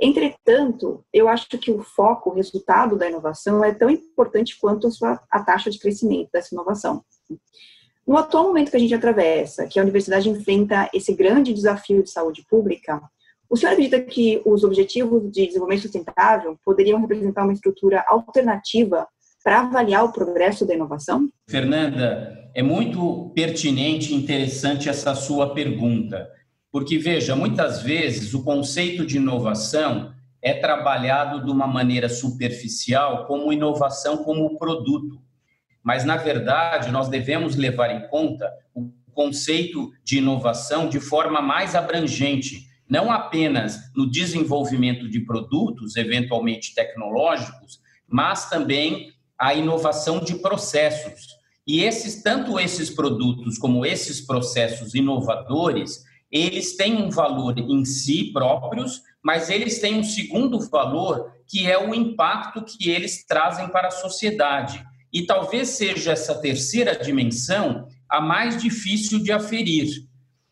Entretanto, 0.00 1.04
eu 1.12 1.28
acho 1.28 1.48
que 1.48 1.70
o 1.70 1.82
foco, 1.82 2.30
o 2.30 2.34
resultado 2.34 2.96
da 2.96 3.08
inovação 3.08 3.64
é 3.64 3.72
tão 3.72 3.88
importante 3.88 4.58
quanto 4.60 4.88
a, 5.30 5.40
taxa 5.40 5.70
de 5.70 5.78
crescimento 5.78 6.28
dessa 6.32 6.54
inovação. 6.54 7.02
No 8.06 8.16
atual 8.16 8.44
momento 8.44 8.70
que 8.70 8.76
a 8.76 8.80
gente 8.80 8.94
atravessa, 8.94 9.66
que 9.66 9.80
a 9.80 9.82
universidade 9.82 10.28
enfrenta 10.28 10.88
esse 10.92 11.12
grande 11.14 11.52
desafio 11.52 12.02
de 12.02 12.10
saúde 12.10 12.44
pública, 12.48 13.00
o 13.48 13.56
senhor 13.56 13.72
acredita 13.72 14.00
que 14.00 14.42
os 14.44 14.64
objetivos 14.64 15.30
de 15.30 15.46
desenvolvimento 15.46 15.82
sustentável 15.82 16.58
poderiam 16.64 17.00
representar 17.00 17.44
uma 17.44 17.52
estrutura 17.52 18.04
alternativa 18.06 19.08
para 19.42 19.60
avaliar 19.60 20.04
o 20.04 20.12
progresso 20.12 20.66
da 20.66 20.74
inovação? 20.74 21.28
Fernanda, 21.48 22.50
é 22.54 22.62
muito 22.62 23.30
pertinente 23.34 24.12
e 24.12 24.16
interessante 24.16 24.88
essa 24.88 25.14
sua 25.14 25.54
pergunta. 25.54 26.28
Porque, 26.76 26.98
veja, 26.98 27.34
muitas 27.34 27.80
vezes 27.80 28.34
o 28.34 28.44
conceito 28.44 29.06
de 29.06 29.16
inovação 29.16 30.12
é 30.42 30.52
trabalhado 30.52 31.42
de 31.42 31.50
uma 31.50 31.66
maneira 31.66 32.06
superficial 32.06 33.24
como 33.24 33.50
inovação 33.50 34.18
como 34.18 34.58
produto. 34.58 35.18
Mas, 35.82 36.04
na 36.04 36.18
verdade, 36.18 36.90
nós 36.90 37.08
devemos 37.08 37.56
levar 37.56 37.88
em 37.88 38.06
conta 38.08 38.52
o 38.74 38.92
conceito 39.14 39.90
de 40.04 40.18
inovação 40.18 40.86
de 40.86 41.00
forma 41.00 41.40
mais 41.40 41.74
abrangente, 41.74 42.66
não 42.86 43.10
apenas 43.10 43.90
no 43.96 44.06
desenvolvimento 44.06 45.08
de 45.08 45.20
produtos, 45.20 45.96
eventualmente 45.96 46.74
tecnológicos, 46.74 47.80
mas 48.06 48.50
também 48.50 49.14
a 49.38 49.54
inovação 49.54 50.20
de 50.20 50.34
processos. 50.34 51.38
E 51.66 51.82
esses 51.82 52.22
tanto 52.22 52.60
esses 52.60 52.90
produtos 52.90 53.56
como 53.56 53.86
esses 53.86 54.20
processos 54.20 54.94
inovadores, 54.94 56.04
eles 56.36 56.76
têm 56.76 56.96
um 56.96 57.10
valor 57.10 57.58
em 57.58 57.84
si 57.84 58.32
próprios, 58.32 59.02
mas 59.22 59.48
eles 59.48 59.80
têm 59.80 59.98
um 59.98 60.04
segundo 60.04 60.58
valor, 60.60 61.32
que 61.46 61.70
é 61.70 61.78
o 61.78 61.94
impacto 61.94 62.62
que 62.62 62.90
eles 62.90 63.24
trazem 63.24 63.68
para 63.68 63.88
a 63.88 63.92
sociedade. 63.92 64.84
E 65.12 65.24
talvez 65.24 65.70
seja 65.70 66.12
essa 66.12 66.34
terceira 66.40 66.96
dimensão 66.96 67.86
a 68.08 68.20
mais 68.20 68.60
difícil 68.60 69.22
de 69.22 69.32
aferir. 69.32 69.88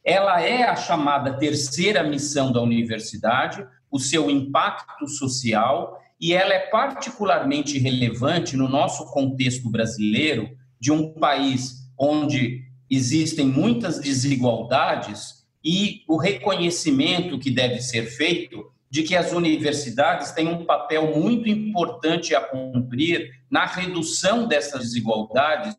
Ela 0.02 0.40
é 0.40 0.64
a 0.64 0.76
chamada 0.76 1.38
terceira 1.38 2.02
missão 2.02 2.52
da 2.52 2.60
universidade, 2.60 3.66
o 3.90 3.98
seu 3.98 4.30
impacto 4.30 5.06
social, 5.08 6.00
e 6.20 6.32
ela 6.32 6.54
é 6.54 6.66
particularmente 6.70 7.78
relevante 7.78 8.56
no 8.56 8.68
nosso 8.68 9.06
contexto 9.12 9.70
brasileiro, 9.70 10.48
de 10.80 10.92
um 10.92 11.14
país 11.14 11.84
onde 11.98 12.62
existem 12.90 13.46
muitas 13.46 13.98
desigualdades 13.98 15.43
e 15.64 16.02
o 16.06 16.16
reconhecimento 16.16 17.38
que 17.38 17.50
deve 17.50 17.80
ser 17.80 18.04
feito 18.04 18.70
de 18.90 19.02
que 19.02 19.16
as 19.16 19.32
universidades 19.32 20.30
têm 20.32 20.46
um 20.46 20.64
papel 20.64 21.18
muito 21.18 21.48
importante 21.48 22.34
a 22.34 22.40
cumprir 22.40 23.30
na 23.50 23.64
redução 23.64 24.46
dessas 24.46 24.82
desigualdades 24.82 25.74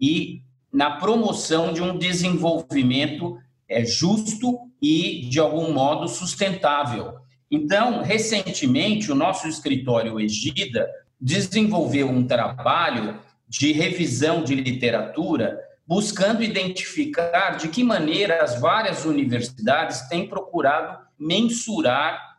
e 0.00 0.42
na 0.72 0.92
promoção 0.96 1.72
de 1.72 1.82
um 1.82 1.96
desenvolvimento 1.96 3.38
é, 3.68 3.84
justo 3.84 4.58
e, 4.80 5.28
de 5.28 5.38
algum 5.38 5.72
modo, 5.72 6.08
sustentável. 6.08 7.14
Então, 7.50 8.02
recentemente, 8.02 9.12
o 9.12 9.14
nosso 9.14 9.46
escritório 9.46 10.18
Egida 10.18 10.88
desenvolveu 11.20 12.08
um 12.08 12.26
trabalho 12.26 13.20
de 13.48 13.72
revisão 13.72 14.42
de 14.42 14.54
literatura 14.54 15.58
buscando 15.86 16.42
identificar 16.42 17.56
de 17.56 17.68
que 17.68 17.84
maneira 17.84 18.42
as 18.42 18.60
várias 18.60 19.04
universidades 19.04 20.08
têm 20.08 20.28
procurado 20.28 20.98
mensurar 21.18 22.38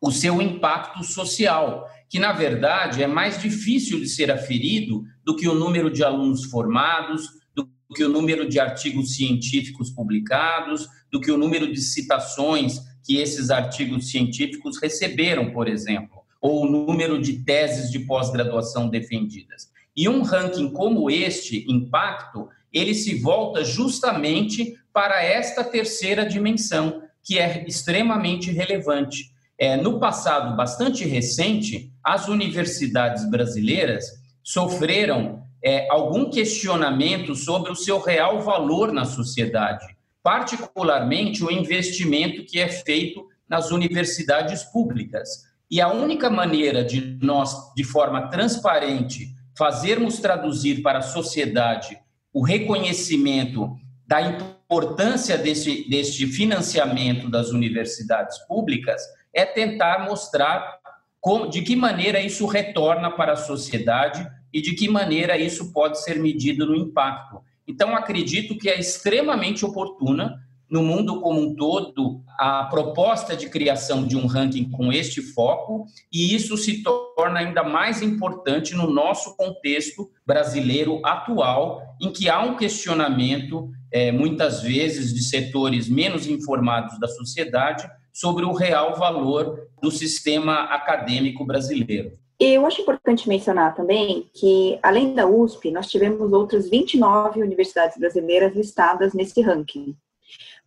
o 0.00 0.12
seu 0.12 0.40
impacto 0.40 1.02
social, 1.02 1.88
que 2.08 2.18
na 2.18 2.32
verdade 2.32 3.02
é 3.02 3.06
mais 3.06 3.40
difícil 3.40 3.98
de 3.98 4.08
ser 4.08 4.30
aferido 4.30 5.02
do 5.24 5.34
que 5.34 5.48
o 5.48 5.54
número 5.54 5.90
de 5.90 6.04
alunos 6.04 6.44
formados, 6.44 7.28
do 7.54 7.68
que 7.94 8.04
o 8.04 8.08
número 8.08 8.48
de 8.48 8.60
artigos 8.60 9.16
científicos 9.16 9.90
publicados, 9.90 10.86
do 11.10 11.20
que 11.20 11.30
o 11.30 11.38
número 11.38 11.72
de 11.72 11.80
citações 11.80 12.80
que 13.04 13.16
esses 13.16 13.50
artigos 13.50 14.10
científicos 14.10 14.78
receberam, 14.80 15.50
por 15.50 15.66
exemplo, 15.66 16.18
ou 16.40 16.62
o 16.62 16.70
número 16.70 17.20
de 17.20 17.42
teses 17.42 17.90
de 17.90 18.00
pós-graduação 18.00 18.88
defendidas. 18.88 19.70
E 19.96 20.08
um 20.08 20.22
ranking 20.22 20.70
como 20.70 21.10
este, 21.10 21.64
impacto, 21.68 22.48
ele 22.72 22.94
se 22.94 23.20
volta 23.20 23.64
justamente 23.64 24.76
para 24.92 25.22
esta 25.22 25.62
terceira 25.62 26.26
dimensão, 26.26 27.02
que 27.22 27.38
é 27.38 27.64
extremamente 27.66 28.50
relevante. 28.50 29.32
É, 29.58 29.76
no 29.76 29.98
passado 29.98 30.56
bastante 30.56 31.04
recente, 31.04 31.92
as 32.02 32.28
universidades 32.28 33.28
brasileiras 33.28 34.06
sofreram 34.42 35.42
é, 35.62 35.88
algum 35.90 36.30
questionamento 36.30 37.34
sobre 37.34 37.70
o 37.70 37.76
seu 37.76 37.98
real 37.98 38.40
valor 38.40 38.92
na 38.92 39.04
sociedade, 39.04 39.84
particularmente 40.22 41.44
o 41.44 41.50
investimento 41.50 42.44
que 42.44 42.60
é 42.60 42.68
feito 42.68 43.26
nas 43.48 43.70
universidades 43.70 44.62
públicas. 44.62 45.48
E 45.70 45.80
a 45.80 45.92
única 45.92 46.30
maneira 46.30 46.84
de 46.84 47.18
nós, 47.20 47.74
de 47.74 47.84
forma 47.84 48.28
transparente, 48.28 49.34
fazermos 49.56 50.18
traduzir 50.18 50.82
para 50.82 51.00
a 51.00 51.02
sociedade 51.02 51.98
o 52.38 52.40
reconhecimento 52.40 53.76
da 54.06 54.22
importância 54.22 55.36
desse, 55.36 55.90
deste 55.90 56.24
financiamento 56.24 57.28
das 57.28 57.50
universidades 57.50 58.38
públicas 58.46 59.02
é 59.34 59.44
tentar 59.44 60.04
mostrar 60.08 60.78
como, 61.20 61.48
de 61.48 61.62
que 61.62 61.74
maneira 61.74 62.20
isso 62.20 62.46
retorna 62.46 63.10
para 63.10 63.32
a 63.32 63.36
sociedade 63.36 64.24
e 64.52 64.62
de 64.62 64.76
que 64.76 64.88
maneira 64.88 65.36
isso 65.36 65.72
pode 65.72 66.00
ser 66.00 66.20
medido 66.20 66.64
no 66.64 66.76
impacto. 66.76 67.42
Então, 67.66 67.96
acredito 67.96 68.56
que 68.56 68.70
é 68.70 68.78
extremamente 68.78 69.64
oportuna 69.64 70.38
no 70.70 70.84
mundo 70.84 71.20
como 71.20 71.40
um 71.40 71.56
todo 71.56 72.22
a 72.38 72.64
proposta 72.66 73.36
de 73.36 73.48
criação 73.48 74.06
de 74.06 74.16
um 74.16 74.26
ranking 74.26 74.70
com 74.70 74.92
este 74.92 75.20
foco, 75.20 75.86
e 76.12 76.32
isso 76.32 76.56
se 76.56 76.84
torna 76.84 77.40
ainda 77.40 77.64
mais 77.64 78.00
importante 78.00 78.76
no 78.76 78.88
nosso 78.88 79.36
contexto 79.36 80.08
brasileiro 80.24 81.04
atual, 81.04 81.82
em 82.00 82.12
que 82.12 82.30
há 82.30 82.40
um 82.40 82.56
questionamento, 82.56 83.68
é, 83.90 84.12
muitas 84.12 84.62
vezes, 84.62 85.12
de 85.12 85.24
setores 85.24 85.88
menos 85.88 86.28
informados 86.28 86.96
da 87.00 87.08
sociedade 87.08 87.90
sobre 88.12 88.44
o 88.44 88.52
real 88.52 88.94
valor 88.94 89.68
do 89.82 89.90
sistema 89.90 90.62
acadêmico 90.72 91.44
brasileiro. 91.44 92.12
Eu 92.38 92.64
acho 92.66 92.82
importante 92.82 93.28
mencionar 93.28 93.74
também 93.74 94.30
que, 94.32 94.78
além 94.80 95.12
da 95.12 95.26
USP, 95.26 95.72
nós 95.72 95.90
tivemos 95.90 96.32
outras 96.32 96.70
29 96.70 97.42
universidades 97.42 97.98
brasileiras 97.98 98.54
listadas 98.54 99.12
nesse 99.12 99.40
ranking. 99.40 99.96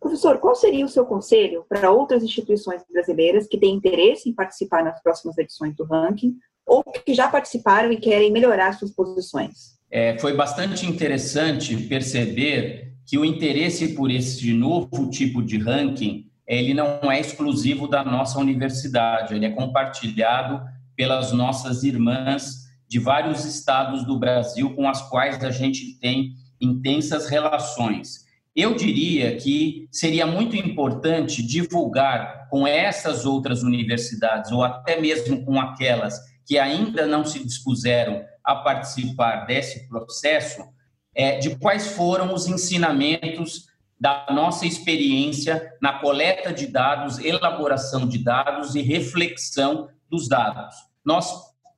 Professor, 0.02 0.38
qual 0.38 0.56
seria 0.56 0.84
o 0.84 0.88
seu 0.88 1.06
conselho 1.06 1.64
para 1.68 1.92
outras 1.92 2.24
instituições 2.24 2.82
brasileiras 2.92 3.46
que 3.46 3.56
têm 3.56 3.76
interesse 3.76 4.28
em 4.28 4.34
participar 4.34 4.82
nas 4.82 5.00
próximas 5.00 5.38
edições 5.38 5.76
do 5.76 5.84
ranking 5.84 6.34
ou 6.66 6.82
que 6.82 7.14
já 7.14 7.28
participaram 7.28 7.92
e 7.92 7.96
querem 7.96 8.32
melhorar 8.32 8.72
suas 8.72 8.90
posições? 8.90 9.78
É, 9.88 10.18
foi 10.18 10.34
bastante 10.34 10.86
interessante 10.86 11.76
perceber 11.84 12.94
que 13.06 13.16
o 13.16 13.24
interesse 13.24 13.94
por 13.94 14.10
esse 14.10 14.52
novo 14.52 15.08
tipo 15.08 15.40
de 15.40 15.56
ranking 15.56 16.26
ele 16.48 16.74
não 16.74 17.10
é 17.10 17.20
exclusivo 17.20 17.86
da 17.86 18.04
nossa 18.04 18.40
universidade, 18.40 19.34
ele 19.34 19.46
é 19.46 19.50
compartilhado 19.50 20.60
pelas 20.96 21.30
nossas 21.30 21.84
irmãs 21.84 22.62
de 22.88 22.98
vários 22.98 23.44
estados 23.44 24.04
do 24.04 24.18
Brasil 24.18 24.74
com 24.74 24.88
as 24.88 25.00
quais 25.08 25.42
a 25.44 25.50
gente 25.52 25.98
tem 26.00 26.32
intensas 26.60 27.28
relações. 27.28 28.21
Eu 28.54 28.74
diria 28.74 29.36
que 29.36 29.88
seria 29.90 30.26
muito 30.26 30.54
importante 30.56 31.42
divulgar 31.42 32.48
com 32.50 32.66
essas 32.66 33.24
outras 33.24 33.62
universidades, 33.62 34.52
ou 34.52 34.62
até 34.62 35.00
mesmo 35.00 35.42
com 35.44 35.58
aquelas 35.58 36.18
que 36.46 36.58
ainda 36.58 37.06
não 37.06 37.24
se 37.24 37.42
dispuseram 37.42 38.22
a 38.44 38.56
participar 38.56 39.46
desse 39.46 39.88
processo, 39.88 40.62
é, 41.14 41.38
de 41.38 41.56
quais 41.56 41.88
foram 41.88 42.34
os 42.34 42.46
ensinamentos 42.46 43.66
da 43.98 44.26
nossa 44.30 44.66
experiência 44.66 45.72
na 45.80 45.94
coleta 46.00 46.52
de 46.52 46.66
dados, 46.66 47.18
elaboração 47.18 48.06
de 48.06 48.18
dados 48.18 48.74
e 48.74 48.82
reflexão 48.82 49.88
dos 50.10 50.28
dados. 50.28 50.74
Nós 51.04 51.32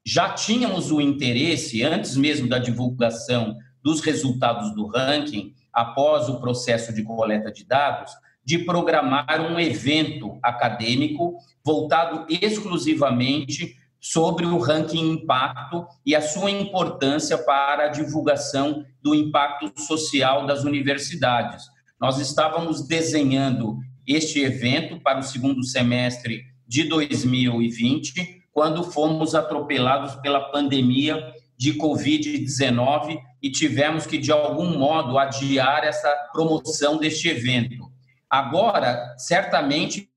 já 0.05 0.31
tínhamos 0.31 0.91
o 0.91 1.01
interesse, 1.01 1.83
antes 1.83 2.17
mesmo 2.17 2.49
da 2.49 2.59
divulgação 2.59 3.57
dos 3.83 4.01
resultados 4.01 4.75
do 4.75 4.87
ranking, 4.87 5.55
após 5.75 6.29
o 6.29 6.41
processo 6.41 6.95
de 6.95 7.03
coleta 7.03 7.51
de 7.51 7.65
dados, 7.65 8.13
de 8.45 8.59
programar 8.59 9.41
um 9.41 9.59
evento 9.59 10.39
acadêmico 10.43 11.37
voltado 11.65 12.27
exclusivamente 12.29 13.77
sobre 13.99 14.45
o 14.45 14.59
ranking 14.59 15.13
impacto 15.13 15.87
e 16.05 16.15
a 16.15 16.21
sua 16.21 16.51
importância 16.51 17.39
para 17.39 17.87
a 17.87 17.89
divulgação 17.89 18.85
do 19.03 19.15
impacto 19.15 19.73
social 19.81 20.47
das 20.47 20.63
universidades. 20.63 21.65
Nós 21.99 22.19
estávamos 22.19 22.87
desenhando 22.87 23.79
este 24.07 24.41
evento 24.43 25.01
para 25.01 25.21
o 25.21 25.23
segundo 25.23 25.65
semestre 25.65 26.43
de 26.69 26.85
2020, 26.85 28.43
quando 28.53 28.85
fomos 28.85 29.35
atropelados 29.35 30.15
pela 30.17 30.51
pandemia 30.51 31.33
de 31.57 31.73
Covid-19 31.79 33.19
e 33.45 33.51
tivemos 33.51 34.07
que, 34.07 34.17
de 34.17 34.33
algum 34.33 34.79
modo, 34.79 35.19
adiar 35.19 35.85
essa 35.85 36.09
promoção 36.33 36.97
deste 36.97 37.29
evento. 37.29 37.93
Agora, 38.31 39.15
certamente, 39.19 40.09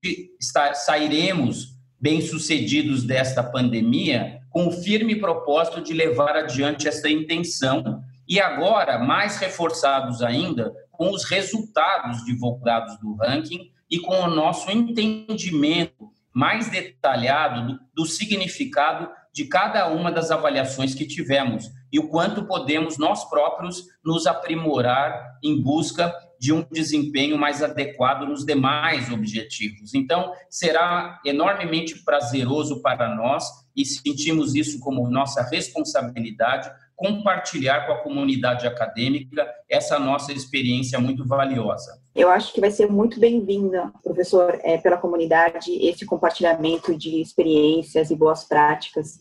sairemos 0.74 1.76
bem-sucedidos 2.00 3.04
desta 3.04 3.44
pandemia 3.44 4.40
com 4.50 4.68
o 4.68 4.72
firme 4.72 5.14
propósito 5.18 5.82
de 5.82 5.92
levar 5.92 6.38
adiante 6.38 6.88
esta 6.88 7.10
intenção 7.10 8.02
e 8.26 8.40
agora, 8.40 8.98
mais 8.98 9.36
reforçados 9.36 10.22
ainda, 10.22 10.72
com 10.90 11.12
os 11.12 11.26
resultados 11.26 12.24
divulgados 12.24 12.98
do 13.00 13.14
ranking 13.16 13.70
e 13.92 14.00
com 14.00 14.22
o 14.22 14.34
nosso 14.34 14.72
entendimento 14.72 16.10
mais 16.34 16.70
detalhado 16.70 17.74
do, 17.74 17.80
do 17.94 18.06
significado 18.06 19.10
de 19.34 19.46
cada 19.46 19.90
uma 19.90 20.14
das 20.14 20.32
avaliações 20.32 20.96
que 20.96 21.06
tivemos 21.06 21.70
e 21.92 22.00
o 22.00 22.08
quanto 22.10 22.46
podemos 22.46 22.98
nós 22.98 23.28
próprios 23.30 23.84
nos 24.04 24.28
aprimorar 24.28 25.38
em 25.44 25.62
busca 25.62 26.14
de 26.40 26.54
um 26.54 26.66
desempenho 26.72 27.38
mais 27.38 27.64
adequado 27.64 28.28
nos 28.28 28.46
demais 28.46 29.12
objetivos. 29.12 29.94
Então, 29.94 30.32
será 30.50 31.20
enormemente 31.26 32.04
prazeroso 32.04 32.82
para 32.82 33.16
nós 33.16 33.46
e 33.76 33.86
sentimos 33.86 34.54
isso 34.56 34.80
como 34.80 35.10
nossa 35.10 35.42
responsabilidade 35.42 36.70
compartilhar 36.96 37.86
com 37.86 37.94
a 37.94 38.02
comunidade 38.02 38.66
acadêmica 38.66 39.48
essa 39.70 40.00
nossa 40.00 40.34
experiência 40.34 41.00
muito 41.00 41.28
valiosa. 41.28 42.02
Eu 42.16 42.28
acho 42.28 42.52
que 42.52 42.60
vai 42.60 42.72
ser 42.72 42.90
muito 42.90 43.20
bem-vinda, 43.20 43.94
professor, 44.04 44.60
é, 44.64 44.80
pela 44.80 44.98
comunidade, 44.98 45.72
esse 45.74 46.08
compartilhamento 46.08 46.98
de 46.98 47.22
experiências 47.22 48.10
e 48.10 48.16
boas 48.16 48.44
práticas 48.44 49.20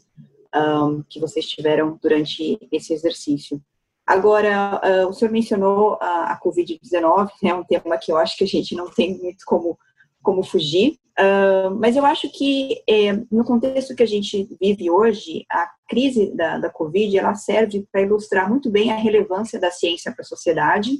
um, 0.56 1.02
que 1.08 1.20
vocês 1.20 1.46
tiveram 1.46 1.98
durante 2.02 2.58
esse 2.72 2.92
exercício. 2.92 3.60
Agora, 4.06 4.80
uh, 4.84 5.08
o 5.08 5.12
senhor 5.12 5.32
mencionou 5.32 5.98
a, 6.00 6.32
a 6.32 6.40
Covid-19, 6.40 7.28
é 7.42 7.46
né, 7.46 7.54
um 7.54 7.64
tema 7.64 7.98
que 7.98 8.12
eu 8.12 8.16
acho 8.16 8.36
que 8.36 8.44
a 8.44 8.46
gente 8.46 8.74
não 8.74 8.88
tem 8.88 9.18
muito 9.18 9.44
como, 9.44 9.76
como 10.22 10.44
fugir, 10.44 10.98
uh, 11.18 11.74
mas 11.74 11.96
eu 11.96 12.06
acho 12.06 12.30
que 12.30 12.82
é, 12.88 13.12
no 13.30 13.44
contexto 13.44 13.96
que 13.96 14.04
a 14.04 14.06
gente 14.06 14.48
vive 14.60 14.88
hoje, 14.88 15.44
a 15.50 15.68
crise 15.88 16.32
da, 16.36 16.58
da 16.58 16.70
Covid 16.70 17.18
ela 17.18 17.34
serve 17.34 17.84
para 17.90 18.02
ilustrar 18.02 18.48
muito 18.48 18.70
bem 18.70 18.92
a 18.92 18.96
relevância 18.96 19.58
da 19.58 19.72
ciência 19.72 20.12
para 20.12 20.22
a 20.22 20.26
sociedade 20.26 20.92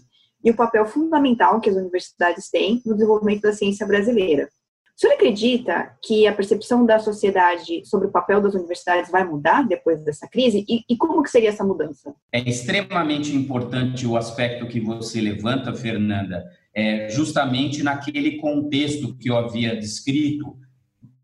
e 0.45 0.51
o 0.51 0.57
papel 0.57 0.85
fundamental 0.87 1.61
que 1.61 1.71
as 1.71 1.77
universidades 1.77 2.51
têm 2.51 2.83
no 2.85 2.95
desenvolvimento 2.95 3.43
da 3.43 3.53
ciência 3.53 3.87
brasileira. 3.87 4.49
O 4.97 4.99
senhor 4.99 5.13
acredita 5.13 5.93
que 6.03 6.27
a 6.27 6.33
percepção 6.33 6.87
da 6.87 6.99
sociedade 6.99 7.85
sobre 7.85 8.09
o 8.09 8.11
papel 8.11 8.41
das 8.41 8.55
universidades 8.55 9.11
vai 9.11 9.25
mudar 9.25 9.61
depois 9.63 10.03
dessa 10.03 10.27
crise? 10.27 10.65
E, 10.67 10.85
e, 10.89 10.97
como 10.97 11.23
que 11.23 11.29
seria 11.29 11.51
essa 11.51 11.63
mudança? 11.63 12.15
É 12.33 12.41
extremamente 12.41 13.37
importante 13.37 14.07
o 14.07 14.17
aspecto 14.17 14.67
que 14.67 14.81
você 14.81 15.21
levanta, 15.21 15.75
Fernanda, 15.75 16.47
é 16.75 17.11
justamente 17.11 17.83
naquele 17.83 18.39
contexto 18.39 19.15
que 19.19 19.29
eu 19.29 19.37
havia 19.37 19.77
descrito 19.77 20.57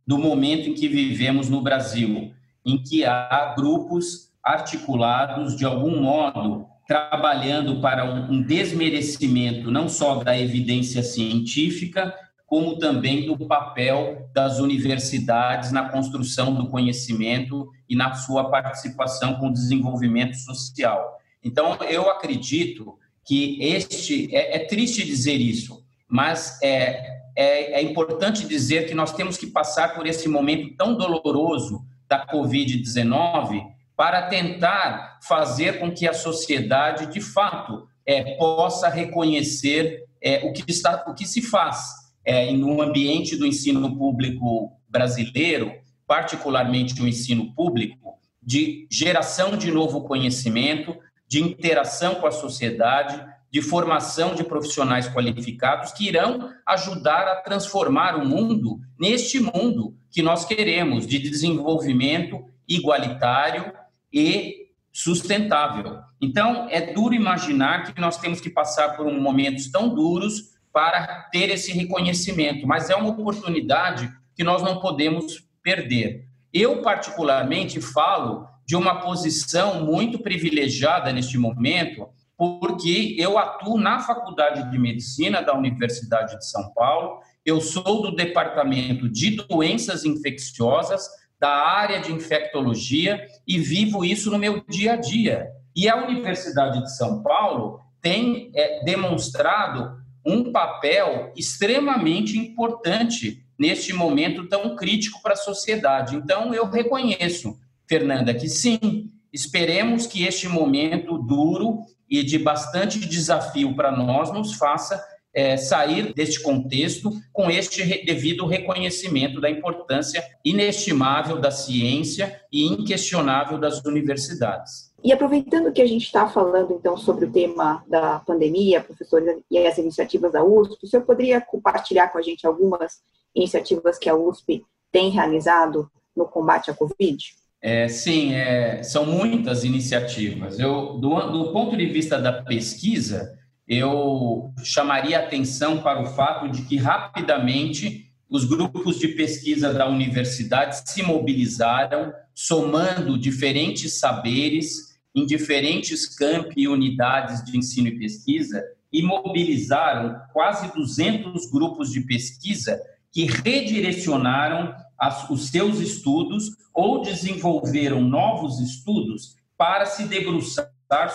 do 0.06 0.18
momento 0.18 0.68
em 0.68 0.74
que 0.74 0.86
vivemos 0.86 1.48
no 1.48 1.62
Brasil, 1.62 2.30
em 2.66 2.76
que 2.76 3.06
há 3.06 3.54
grupos 3.56 4.30
articulados 4.44 5.56
de 5.56 5.64
algum 5.64 5.98
modo 5.98 6.66
trabalhando 6.86 7.80
para 7.80 8.04
um 8.04 8.42
desmerecimento 8.42 9.70
não 9.70 9.88
só 9.88 10.16
da 10.16 10.38
evidência 10.38 11.02
científica, 11.02 12.14
como 12.52 12.76
também 12.76 13.24
do 13.24 13.46
papel 13.46 14.28
das 14.34 14.58
universidades 14.58 15.72
na 15.72 15.88
construção 15.88 16.54
do 16.54 16.68
conhecimento 16.68 17.70
e 17.88 17.96
na 17.96 18.12
sua 18.12 18.50
participação 18.50 19.36
com 19.36 19.48
o 19.48 19.52
desenvolvimento 19.54 20.36
social. 20.36 21.18
Então, 21.42 21.78
eu 21.88 22.10
acredito 22.10 22.98
que 23.24 23.56
este 23.62 24.28
é, 24.36 24.56
é 24.56 24.58
triste 24.66 25.02
dizer 25.02 25.36
isso, 25.36 25.82
mas 26.06 26.58
é, 26.62 27.22
é, 27.34 27.80
é 27.80 27.82
importante 27.82 28.46
dizer 28.46 28.86
que 28.86 28.94
nós 28.94 29.14
temos 29.14 29.38
que 29.38 29.46
passar 29.46 29.94
por 29.94 30.06
esse 30.06 30.28
momento 30.28 30.76
tão 30.76 30.94
doloroso 30.94 31.82
da 32.06 32.26
Covid-19 32.26 33.62
para 33.96 34.28
tentar 34.28 35.20
fazer 35.22 35.80
com 35.80 35.90
que 35.90 36.06
a 36.06 36.12
sociedade, 36.12 37.06
de 37.06 37.20
fato, 37.22 37.88
é, 38.04 38.36
possa 38.36 38.90
reconhecer 38.90 40.04
é, 40.20 40.46
o, 40.46 40.52
que 40.52 40.70
está, 40.70 41.02
o 41.08 41.14
que 41.14 41.24
se 41.24 41.40
faz 41.40 42.01
é, 42.24 42.50
um 42.52 42.80
ambiente 42.80 43.36
do 43.36 43.46
ensino 43.46 43.96
público 43.96 44.72
brasileiro, 44.88 45.72
particularmente 46.06 47.00
o 47.02 47.08
ensino 47.08 47.54
público, 47.54 48.18
de 48.42 48.86
geração 48.90 49.56
de 49.56 49.70
novo 49.70 50.02
conhecimento, 50.02 50.96
de 51.26 51.40
interação 51.40 52.16
com 52.16 52.26
a 52.26 52.32
sociedade, 52.32 53.24
de 53.50 53.60
formação 53.60 54.34
de 54.34 54.42
profissionais 54.44 55.08
qualificados 55.08 55.92
que 55.92 56.08
irão 56.08 56.50
ajudar 56.66 57.28
a 57.28 57.36
transformar 57.36 58.16
o 58.16 58.26
mundo 58.26 58.80
neste 58.98 59.38
mundo 59.38 59.94
que 60.10 60.22
nós 60.22 60.44
queremos, 60.44 61.06
de 61.06 61.18
desenvolvimento 61.18 62.44
igualitário 62.68 63.72
e 64.12 64.68
sustentável. 64.92 65.98
Então, 66.20 66.66
é 66.70 66.92
duro 66.92 67.14
imaginar 67.14 67.92
que 67.92 68.00
nós 68.00 68.18
temos 68.18 68.40
que 68.40 68.50
passar 68.50 68.96
por 68.96 69.10
momentos 69.10 69.70
tão 69.70 69.88
duros 69.94 70.51
para 70.72 71.28
ter 71.30 71.50
esse 71.50 71.72
reconhecimento, 71.72 72.66
mas 72.66 72.88
é 72.88 72.96
uma 72.96 73.10
oportunidade 73.10 74.10
que 74.34 74.42
nós 74.42 74.62
não 74.62 74.80
podemos 74.80 75.46
perder. 75.62 76.26
Eu, 76.52 76.82
particularmente, 76.82 77.80
falo 77.80 78.46
de 78.66 78.76
uma 78.76 79.00
posição 79.00 79.84
muito 79.84 80.18
privilegiada 80.18 81.12
neste 81.12 81.36
momento, 81.36 82.08
porque 82.36 83.14
eu 83.18 83.38
atuo 83.38 83.78
na 83.78 84.00
Faculdade 84.00 84.70
de 84.70 84.78
Medicina 84.78 85.42
da 85.42 85.54
Universidade 85.54 86.38
de 86.38 86.48
São 86.48 86.72
Paulo, 86.72 87.20
eu 87.44 87.60
sou 87.60 88.02
do 88.02 88.14
Departamento 88.14 89.08
de 89.08 89.36
Doenças 89.36 90.04
Infecciosas, 90.04 91.06
da 91.38 91.50
área 91.50 92.00
de 92.00 92.12
infectologia 92.12 93.26
e 93.46 93.58
vivo 93.58 94.04
isso 94.04 94.30
no 94.30 94.38
meu 94.38 94.62
dia 94.68 94.92
a 94.92 94.96
dia. 94.96 95.48
E 95.74 95.88
a 95.88 95.96
Universidade 95.96 96.80
de 96.82 96.96
São 96.96 97.22
Paulo 97.22 97.80
tem 98.00 98.52
é, 98.54 98.84
demonstrado 98.84 100.01
um 100.24 100.52
papel 100.52 101.32
extremamente 101.36 102.38
importante 102.38 103.44
neste 103.58 103.92
momento 103.92 104.48
tão 104.48 104.74
crítico 104.76 105.22
para 105.22 105.34
a 105.34 105.36
sociedade. 105.36 106.16
Então, 106.16 106.54
eu 106.54 106.68
reconheço, 106.68 107.58
Fernanda, 107.86 108.34
que 108.34 108.48
sim, 108.48 109.10
esperemos 109.32 110.06
que 110.06 110.24
este 110.24 110.48
momento 110.48 111.18
duro 111.18 111.80
e 112.08 112.22
de 112.22 112.38
bastante 112.38 112.98
desafio 112.98 113.74
para 113.74 113.90
nós 113.90 114.32
nos 114.32 114.54
faça 114.54 115.02
é, 115.34 115.56
sair 115.56 116.12
deste 116.12 116.42
contexto 116.42 117.10
com 117.32 117.50
este 117.50 118.04
devido 118.04 118.46
reconhecimento 118.46 119.40
da 119.40 119.48
importância 119.48 120.22
inestimável 120.44 121.40
da 121.40 121.50
ciência 121.50 122.40
e 122.52 122.66
inquestionável 122.66 123.58
das 123.58 123.82
universidades. 123.84 124.91
E 125.04 125.12
aproveitando 125.12 125.72
que 125.72 125.82
a 125.82 125.86
gente 125.86 126.04
está 126.04 126.28
falando, 126.28 126.72
então, 126.72 126.96
sobre 126.96 127.24
o 127.24 127.32
tema 127.32 127.84
da 127.88 128.20
pandemia, 128.20 128.80
professores 128.80 129.36
e 129.50 129.58
as 129.58 129.76
iniciativas 129.76 130.32
da 130.32 130.44
USP, 130.44 130.84
o 130.84 130.86
senhor 130.86 131.04
poderia 131.04 131.40
compartilhar 131.40 132.08
com 132.08 132.18
a 132.18 132.22
gente 132.22 132.46
algumas 132.46 133.00
iniciativas 133.34 133.98
que 133.98 134.08
a 134.08 134.14
USP 134.14 134.64
tem 134.92 135.10
realizado 135.10 135.90
no 136.14 136.26
combate 136.26 136.70
à 136.70 136.74
Covid? 136.74 137.18
É, 137.60 137.88
sim, 137.88 138.34
é, 138.34 138.82
são 138.82 139.04
muitas 139.04 139.64
iniciativas. 139.64 140.58
Eu, 140.58 140.98
do, 140.98 141.20
do 141.32 141.52
ponto 141.52 141.76
de 141.76 141.86
vista 141.86 142.20
da 142.20 142.42
pesquisa, 142.42 143.36
eu 143.66 144.52
chamaria 144.62 145.18
atenção 145.18 145.82
para 145.82 146.00
o 146.00 146.06
fato 146.06 146.48
de 146.48 146.62
que 146.62 146.76
rapidamente 146.76 148.12
os 148.28 148.44
grupos 148.44 148.98
de 148.98 149.08
pesquisa 149.08 149.72
da 149.72 149.88
universidade 149.88 150.88
se 150.88 151.02
mobilizaram, 151.02 152.12
somando 152.34 153.18
diferentes 153.18 153.98
saberes 153.98 154.91
em 155.14 155.26
diferentes 155.26 156.06
campi 156.06 156.62
e 156.62 156.68
unidades 156.68 157.44
de 157.44 157.56
ensino 157.56 157.88
e 157.88 157.98
pesquisa, 157.98 158.62
e 158.92 159.02
mobilizaram 159.02 160.20
quase 160.32 160.72
200 160.74 161.50
grupos 161.50 161.90
de 161.90 162.02
pesquisa 162.02 162.80
que 163.10 163.24
redirecionaram 163.24 164.74
as, 164.98 165.28
os 165.30 165.48
seus 165.48 165.80
estudos 165.80 166.56
ou 166.74 167.02
desenvolveram 167.02 168.00
novos 168.00 168.60
estudos 168.60 169.36
para 169.56 169.86
se 169.86 170.04
debruçar 170.04 170.70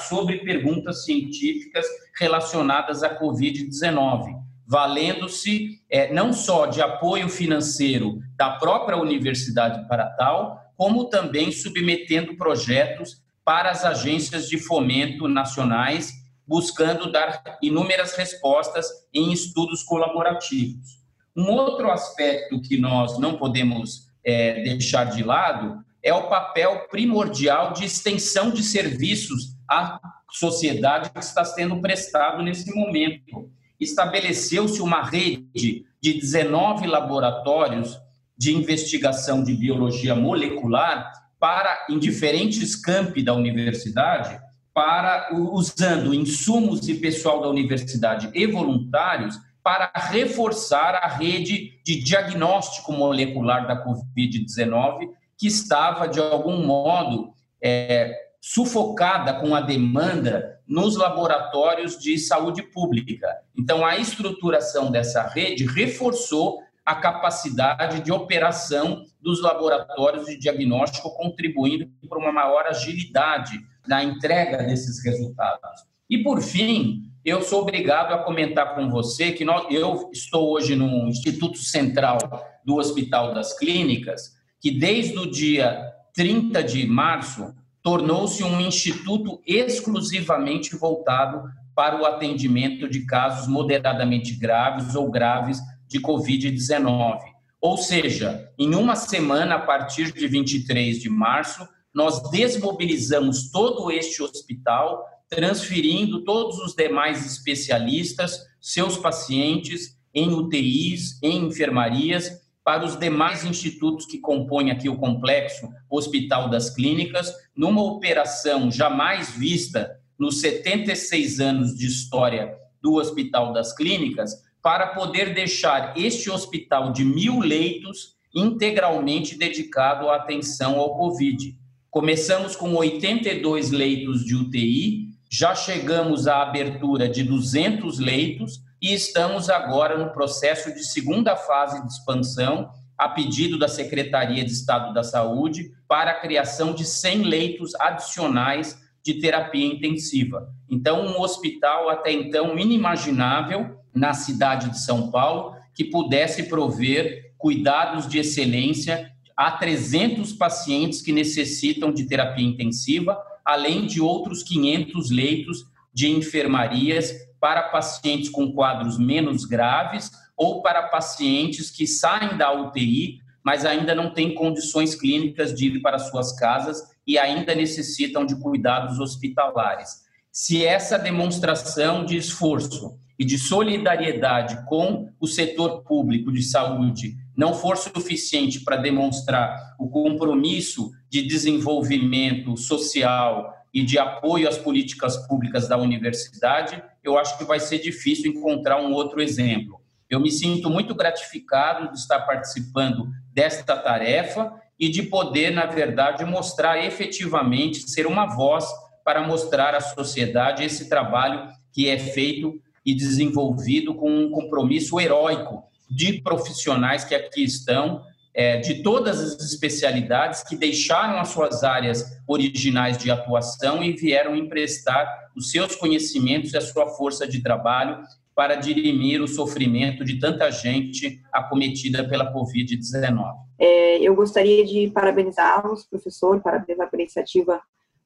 sobre 0.08 0.40
perguntas 0.40 1.06
científicas 1.06 1.86
relacionadas 2.20 3.04
à 3.04 3.20
Covid-19, 3.20 4.42
valendo-se 4.66 5.80
é, 5.90 6.12
não 6.12 6.34
só 6.34 6.66
de 6.66 6.82
apoio 6.82 7.30
financeiro 7.30 8.20
da 8.36 8.52
própria 8.52 8.98
universidade 8.98 9.88
para 9.88 10.08
tal, 10.12 10.60
como 10.76 11.06
também 11.06 11.52
submetendo 11.52 12.36
projetos 12.36 13.22
para 13.48 13.72
as 13.72 13.86
agências 13.86 14.50
de 14.50 14.58
fomento 14.58 15.26
nacionais, 15.26 16.12
buscando 16.46 17.10
dar 17.10 17.42
inúmeras 17.62 18.14
respostas 18.18 18.86
em 19.14 19.32
estudos 19.32 19.84
colaborativos. 19.84 21.00
Um 21.34 21.50
outro 21.52 21.90
aspecto 21.90 22.62
que 22.62 22.78
nós 22.78 23.18
não 23.18 23.38
podemos 23.38 24.12
é, 24.22 24.64
deixar 24.64 25.06
de 25.06 25.24
lado 25.24 25.82
é 26.04 26.14
o 26.14 26.28
papel 26.28 26.90
primordial 26.90 27.72
de 27.72 27.86
extensão 27.86 28.52
de 28.52 28.62
serviços 28.62 29.56
à 29.66 29.98
sociedade 30.30 31.10
que 31.12 31.20
está 31.20 31.46
sendo 31.46 31.80
prestado 31.80 32.44
nesse 32.44 32.76
momento. 32.76 33.50
Estabeleceu-se 33.80 34.82
uma 34.82 35.04
rede 35.04 35.86
de 36.02 36.14
19 36.20 36.86
laboratórios 36.86 37.98
de 38.38 38.54
investigação 38.54 39.42
de 39.42 39.54
biologia 39.54 40.14
molecular 40.14 41.14
para 41.39 41.86
em 41.89 42.00
diferentes 42.00 42.76
campi 42.76 43.23
da 43.23 43.34
universidade, 43.34 44.39
para 44.73 45.30
usando 45.34 46.13
insumos 46.13 46.88
e 46.88 46.95
pessoal 46.95 47.41
da 47.41 47.50
universidade 47.50 48.30
e 48.34 48.45
voluntários 48.45 49.38
para 49.63 49.91
reforçar 49.93 50.95
a 50.95 51.08
rede 51.08 51.82
de 51.84 52.02
diagnóstico 52.02 52.93
molecular 52.93 53.67
da 53.67 53.84
COVID-19, 53.84 55.10
que 55.38 55.47
estava, 55.47 56.08
de 56.08 56.19
algum 56.19 56.65
modo, 56.65 57.34
é, 57.62 58.13
sufocada 58.39 59.34
com 59.34 59.54
a 59.54 59.62
demanda 59.62 60.58
nos 60.65 60.95
laboratórios 60.95 61.97
de 61.97 62.17
saúde 62.17 62.63
pública. 62.63 63.28
Então, 63.58 63.86
a 63.86 63.97
estruturação 63.97 64.89
dessa 64.91 65.23
rede 65.23 65.65
reforçou 65.65 66.62
a 66.88 66.95
capacidade 66.95 68.00
de 68.00 68.13
operação 68.13 69.04
dos 69.21 69.41
laboratórios 69.41 70.26
de 70.26 70.39
diagnóstico, 70.39 71.13
contribuindo 71.17 71.86
para 72.08 72.17
uma 72.17 72.32
maior 72.32 72.65
agilidade 72.65 73.60
na 73.86 74.02
entrega 74.02 74.63
desses 74.63 75.04
resultados. 75.04 75.82
E, 76.10 76.23
por 76.23 76.41
fim, 76.41 77.02
eu 77.26 77.41
sou 77.41 77.63
obrigado 77.63 78.13
a 78.13 78.19
comentar 78.19 78.73
com 78.73 78.89
você 78.89 79.34
que 79.34 79.43
nós, 79.43 79.67
eu 79.69 80.10
estou 80.13 80.50
hoje 80.50 80.78
no 80.78 81.10
Instituto 81.10 81.58
Central 81.58 82.19
do 82.63 82.78
Hospital 82.78 83.34
das 83.34 83.52
Clínicas, 83.52 84.38
que 84.62 84.71
desde 84.71 85.19
o 85.19 85.30
dia 85.30 85.91
30 86.15 86.63
de 86.63 86.88
março 86.88 87.54
tornou-se 87.84 88.41
um 88.45 88.62
instituto 88.62 89.41
exclusivamente 89.45 90.73
voltado 90.78 91.43
para 91.76 92.02
o 92.02 92.06
atendimento 92.06 92.89
de 92.89 93.06
casos 93.06 93.45
moderadamente 93.45 94.34
graves 94.39 94.95
ou 94.95 95.12
graves 95.12 95.60
de 95.88 96.00
Covid-19. 96.00 97.19
Ou 97.60 97.78
seja, 97.78 98.52
em 98.58 98.76
uma 98.76 98.95
semana, 98.95 99.56
a 99.56 99.60
partir 99.60 100.12
de 100.12 100.28
23 100.28 101.00
de 101.00 101.10
março, 101.10 101.67
nós 101.93 102.30
desmobilizamos 102.30 103.50
todo 103.50 103.89
este 103.91 104.21
hospital 104.21 105.04
transferindo 105.30 106.23
todos 106.23 106.60
os 106.60 106.73
demais 106.73 107.26
especialistas, 107.26 108.39
seus 108.62 108.97
pacientes, 108.97 109.97
em 110.13 110.30
UTIs, 110.30 111.21
em 111.21 111.45
enfermarias, 111.45 112.32
para 112.63 112.86
os 112.86 112.97
demais 112.97 113.45
institutos 113.45 114.06
que 114.06 114.19
compõem 114.19 114.71
aqui 114.71 114.89
o 114.89 114.97
complexo 114.97 115.69
Hospital 115.89 116.50
das 116.50 116.69
Clínicas, 116.69 117.34
numa 117.56 117.82
operação 117.82 118.69
jamais 118.69 119.32
vista 119.32 119.97
nos 120.19 120.41
76 120.41 121.39
anos 121.39 121.76
de 121.76 121.88
história 121.88 122.54
do 122.82 122.95
Hospital 122.95 123.54
das 123.54 123.73
Clínicas, 123.73 124.34
para 124.62 124.88
poder 124.88 125.34
deixar 125.34 125.93
este 125.98 126.30
hospital 126.30 126.91
de 126.91 127.06
mil 127.06 127.39
leitos 127.39 128.15
integralmente 128.34 129.38
dedicado 129.38 130.10
à 130.10 130.17
atenção 130.17 130.80
ao 130.80 130.98
Covid. 130.98 131.56
Começamos 131.89 132.56
com 132.56 132.76
82 132.76 133.72
leitos 133.72 134.24
de 134.26 134.36
UTI 134.36 135.08
já 135.30 135.54
chegamos 135.54 136.26
à 136.28 136.41
abertura 136.41 137.10
de 137.10 137.22
200 137.24 138.00
leitos 138.00 138.62
e 138.82 138.93
estamos 138.93 139.50
agora 139.50 139.98
no 139.98 140.12
processo 140.12 140.74
de 140.74 140.84
segunda 140.86 141.36
fase 141.36 141.82
de 141.86 141.91
expansão, 141.91 142.70
a 142.98 143.10
pedido 143.10 143.60
da 143.60 143.67
Secretaria 143.67 144.43
de 144.43 144.52
Estado 144.52 144.93
da 144.93 145.04
Saúde, 145.04 145.72
para 145.88 146.12
a 146.12 146.20
criação 146.20 146.74
de 146.74 146.86
100 146.86 147.24
leitos 147.24 147.76
adicionais 147.76 148.82
de 149.04 149.15
terapia 149.15 149.65
intensiva. 149.65 150.50
Então, 150.70 151.06
um 151.06 151.20
hospital 151.20 151.89
até 151.89 152.12
então 152.12 152.58
inimaginável 152.58 153.78
na 153.98 154.14
cidade 154.14 154.70
de 154.70 154.80
São 154.80 155.10
Paulo 155.12 155.56
que 155.74 155.86
pudesse 155.86 156.44
prover 156.44 157.34
cuidados 157.38 158.08
de 158.08 158.20
excelência 158.20 159.12
a 159.36 159.52
300 159.52 160.34
pacientes 160.34 161.02
que 161.02 161.12
necessitam 161.12 161.92
de 161.92 162.06
terapia 162.06 162.46
intensiva 162.46 163.18
além 163.48 163.86
de 163.86 164.02
outros 164.02 164.44
500 164.44 165.10
leitos 165.10 165.66
de 165.94 166.10
enfermarias 166.10 167.14
para 167.40 167.70
pacientes 167.70 168.30
com 168.30 168.52
quadros 168.52 169.00
menos 169.00 169.46
graves 169.46 170.12
ou 170.36 170.62
para 170.62 170.84
pacientes 170.90 171.72
que 171.72 171.88
saem 171.88 172.38
da 172.38 172.52
UTI, 172.52 173.20
mas 173.42 173.66
ainda 173.66 173.96
não 173.96 174.14
têm 174.14 174.36
condições 174.36 174.96
clínicas 174.96 175.56
de 175.56 175.68
ir 175.68 175.82
para 175.82 175.98
suas 175.98 176.38
casas 176.38 176.84
e 177.08 177.18
ainda 177.18 177.56
necessitam 177.56 178.26
de 178.26 178.36
cuidados 178.36 179.00
hospitalares. 179.00 180.06
Se 180.30 180.66
essa 180.66 181.00
demonstração 181.00 182.04
de 182.04 182.18
esforço 182.18 183.00
e 183.18 183.26
de 183.26 183.38
solidariedade 183.38 184.66
com 184.66 185.10
o 185.20 185.28
setor 185.28 185.84
público 185.84 186.32
de 186.32 186.44
saúde 186.44 187.16
não 187.36 187.54
for 187.54 187.78
suficiente 187.78 188.62
para 188.62 188.78
demonstrar 188.78 189.76
o 189.80 189.88
compromisso 189.88 190.92
de 191.10 191.22
desenvolvimento 191.22 192.58
social 192.58 193.54
e 193.74 193.84
de 193.84 194.00
apoio 194.00 194.50
às 194.50 194.58
políticas 194.58 195.18
públicas 195.28 195.68
da 195.68 195.78
universidade, 195.78 196.82
eu 197.04 197.18
acho 197.18 197.38
que 197.38 197.44
vai 197.44 197.60
ser 197.60 197.80
difícil 197.80 198.32
encontrar 198.32 198.82
um 198.82 198.92
outro 198.92 199.22
exemplo. 199.22 199.80
Eu 200.10 200.20
me 200.20 200.32
sinto 200.32 200.70
muito 200.70 200.96
gratificado 200.96 201.92
de 201.92 201.98
estar 201.98 202.22
participando 202.22 203.08
desta 203.34 203.76
tarefa 203.78 204.52
e 204.80 204.90
de 204.90 205.04
poder, 205.04 205.52
na 205.52 205.66
verdade, 205.66 206.24
mostrar 206.26 206.84
efetivamente, 206.84 207.90
ser 207.90 208.08
uma 208.08 208.26
voz 208.26 208.66
para 209.04 209.26
mostrar 209.26 209.76
à 209.76 209.82
sociedade 209.82 210.64
esse 210.64 210.90
trabalho 210.90 211.48
que 211.72 211.90
é 211.90 212.00
feito 212.00 212.60
e 212.88 212.95
desenvolvido 212.95 213.93
com 213.93 214.10
um 214.10 214.32
compromisso 214.32 214.97
heróico 214.97 215.62
de 215.89 216.21
profissionais 216.21 217.04
que 217.04 217.13
aqui 217.13 217.43
estão, 217.43 218.02
é, 218.34 218.58
de 218.58 218.82
todas 218.82 219.19
as 219.19 219.41
especialidades 219.41 220.41
que 220.41 220.56
deixaram 220.56 221.19
as 221.19 221.28
suas 221.28 221.65
áreas 221.65 222.06
originais 222.26 222.97
de 222.97 223.12
atuação 223.12 223.84
e 223.84 223.91
vieram 223.91 224.38
emprestar 224.38 225.06
os 225.36 225.52
seus 225.52 225.76
conhecimentos 225.76 226.54
e 226.54 226.58
a 226.58 226.62
sua 226.62 226.88
força 226.88 227.28
de 227.28 227.43
trabalho 227.43 228.00
para 228.34 228.56
dirimir 228.56 229.21
o 229.21 229.28
sofrimento 229.28 230.06
de 230.06 230.17
tanta 230.19 230.50
gente 230.50 231.21
acometida 231.33 232.08
pela 232.08 232.31
Covid-19. 232.31 233.33
É, 233.60 234.00
eu 234.00 234.15
gostaria 234.15 234.63
de 234.63 234.90
parabenizá-los, 234.92 235.83
professor, 235.83 236.40
parabenizar 236.40 236.90
pela 236.90 237.02
iniciativa 237.02 237.60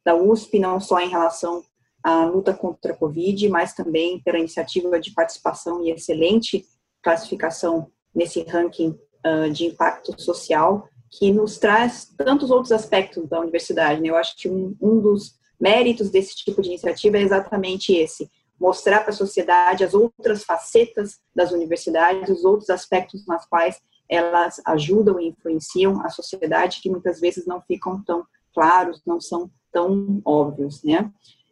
da 0.03 0.15
USP, 0.15 0.57
não 0.57 0.79
só 0.79 0.99
em 0.99 1.09
relação 1.09 1.61
à 2.03 2.25
luta 2.25 2.53
contra 2.53 2.93
a 2.93 2.95
Covid, 2.95 3.47
mas 3.49 3.73
também 3.73 4.19
pela 4.21 4.39
iniciativa 4.39 4.99
de 4.99 5.11
participação 5.11 5.83
e 5.83 5.91
excelente 5.91 6.65
classificação 7.01 7.87
nesse 8.13 8.43
ranking 8.43 8.97
uh, 9.25 9.49
de 9.51 9.65
impacto 9.65 10.19
social, 10.21 10.87
que 11.09 11.31
nos 11.31 11.57
traz 11.57 12.13
tantos 12.17 12.49
outros 12.51 12.71
aspectos 12.71 13.27
da 13.27 13.39
universidade. 13.39 14.01
Né? 14.01 14.09
Eu 14.09 14.15
acho 14.15 14.35
que 14.37 14.49
um, 14.49 14.75
um 14.81 14.99
dos 14.99 15.35
méritos 15.59 16.09
desse 16.09 16.35
tipo 16.35 16.61
de 16.61 16.69
iniciativa 16.69 17.17
é 17.17 17.21
exatamente 17.21 17.93
esse, 17.93 18.29
mostrar 18.59 19.01
para 19.01 19.09
a 19.09 19.13
sociedade 19.15 19.83
as 19.83 19.93
outras 19.93 20.43
facetas 20.43 21.19
das 21.35 21.51
universidades, 21.51 22.29
os 22.29 22.45
outros 22.45 22.69
aspectos 22.69 23.25
nas 23.25 23.45
quais 23.45 23.79
elas 24.07 24.61
ajudam 24.65 25.19
e 25.19 25.29
influenciam 25.29 26.01
a 26.05 26.09
sociedade, 26.09 26.81
que 26.81 26.89
muitas 26.89 27.19
vezes 27.19 27.45
não 27.45 27.61
ficam 27.61 28.03
tão 28.03 28.25
claros, 28.53 29.01
não 29.05 29.21
são 29.21 29.49
tão 29.71 30.21
óbvios, 30.25 30.83
né? 30.83 31.09